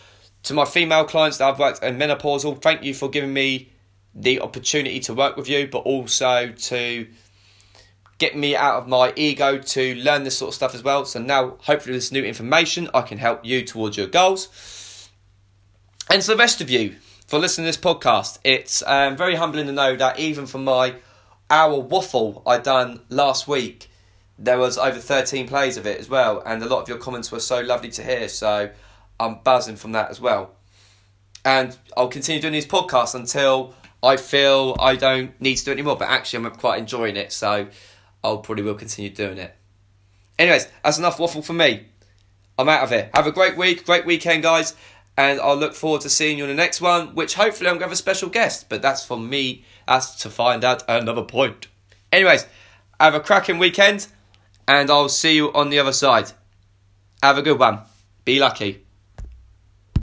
To 0.44 0.56
my 0.56 0.66
female 0.66 1.06
clients 1.06 1.38
that 1.38 1.48
I've 1.48 1.60
worked 1.60 1.84
in 1.84 1.98
menopausal, 1.98 2.60
thank 2.60 2.84
you 2.84 2.96
for 2.96 3.08
giving 3.08 3.34
me 3.34 3.72
the 4.16 4.42
opportunity 4.42 5.00
to 5.02 5.14
work 5.14 5.38
with 5.38 5.48
you, 5.48 5.68
but 5.68 5.80
also 5.80 6.52
to 6.52 7.08
get 8.22 8.38
me 8.38 8.56
out 8.56 8.76
of 8.76 8.88
my 8.88 9.12
ego 9.16 9.58
to 9.58 9.96
learn 9.96 10.24
this 10.24 10.38
sort 10.38 10.50
of 10.50 10.54
stuff 10.54 10.76
as 10.76 10.84
well. 10.84 11.06
So 11.06 11.20
now, 11.20 11.58
hopefully, 11.62 11.94
with 11.94 12.04
this 12.04 12.12
new 12.12 12.24
information, 12.24 12.88
I 12.94 13.02
can 13.02 13.18
help 13.18 13.44
you 13.44 13.66
towards 13.66 13.98
your 13.98 14.06
goals. 14.06 15.10
And 16.08 16.22
to 16.22 16.28
the 16.28 16.38
rest 16.38 16.62
of 16.62 16.70
you 16.70 16.98
for 17.26 17.40
listening 17.40 17.66
to 17.66 17.70
this 17.70 17.84
podcast, 17.84 18.38
it's 18.44 18.84
um, 18.86 19.18
very 19.18 19.34
humbling 19.34 19.66
to 19.66 19.72
know 19.72 19.96
that 19.96 20.20
even 20.20 20.46
for 20.46 20.60
my 20.60 20.94
hour 21.50 21.80
waffle 21.80 22.44
I 22.46 22.60
done 22.60 23.02
last 23.10 23.48
week, 23.48 23.90
there 24.38 24.60
was 24.60 24.78
over 24.78 25.00
13 25.00 25.48
plays 25.48 25.78
of 25.78 25.88
it 25.88 26.00
as 26.00 26.08
well, 26.08 26.44
and 26.46 26.62
a 26.62 26.68
lot 26.68 26.84
of 26.84 26.90
your 26.90 27.00
comments 27.00 27.32
were 27.32 27.40
so 27.40 27.62
lovely 27.62 27.90
to 27.90 28.04
hear. 28.04 28.30
So 28.30 28.70
I'm 29.20 29.40
buzzing 29.44 29.78
from 29.78 29.94
that 29.94 30.12
as 30.12 30.22
well. 30.22 30.52
And 31.44 31.76
I'll 31.98 32.08
continue 32.08 32.40
doing 32.40 32.54
these 32.54 32.68
podcasts 32.68 33.16
until 33.16 33.74
I 34.04 34.18
feel 34.18 34.76
I 34.80 34.96
don't 34.96 35.40
need 35.42 35.56
to 35.56 35.66
do 35.66 35.72
it 35.72 35.74
anymore. 35.74 35.96
But 35.96 36.10
actually, 36.10 36.46
I'm 36.46 36.52
quite 36.52 36.78
enjoying 36.78 37.18
it. 37.18 37.32
So 37.32 37.68
I'll 38.24 38.40
probably 38.40 38.64
will 38.64 38.76
continue 38.76 39.10
doing 39.10 39.38
it. 39.38 39.56
Anyways, 40.38 40.68
that's 40.84 40.98
enough 40.98 41.20
waffle 41.20 41.42
for 41.42 41.54
me. 41.54 41.88
I'm 42.58 42.70
out 42.70 42.84
of 42.84 42.90
here. 42.90 43.10
Have 43.14 43.28
a 43.28 43.32
great 43.32 43.58
week, 43.58 43.86
great 43.86 44.06
weekend, 44.06 44.44
guys, 44.44 44.76
and 45.18 45.40
I'll 45.40 45.56
look 45.56 45.74
forward 45.74 46.02
to 46.02 46.10
seeing 46.10 46.38
you 46.38 46.44
in 46.46 46.50
the 46.50 46.56
next 46.56 46.82
one, 46.82 47.16
which 47.16 47.36
hopefully 47.36 47.70
I'm 47.70 47.76
going 47.76 47.82
to 47.82 47.86
have 47.86 47.92
a 47.92 47.98
special 47.98 48.30
guest, 48.30 48.70
but 48.70 48.82
that's 48.82 49.06
for 49.06 49.18
me 49.18 49.66
as 49.88 50.16
to 50.18 50.30
find 50.30 50.64
out 50.64 50.84
another 50.88 51.24
point. 51.24 51.68
Anyways, 52.12 52.46
have 53.00 53.16
a 53.16 53.20
cracking 53.20 53.58
weekend, 53.58 54.08
and 54.68 54.90
I'll 54.90 55.10
see 55.10 55.36
you 55.36 55.52
on 55.54 55.70
the 55.70 55.80
other 55.80 55.94
side. 55.94 56.32
Have 57.24 57.38
a 57.38 57.42
good 57.42 57.60
one. 57.60 57.80
Be 58.26 58.40
lucky. 58.40 58.86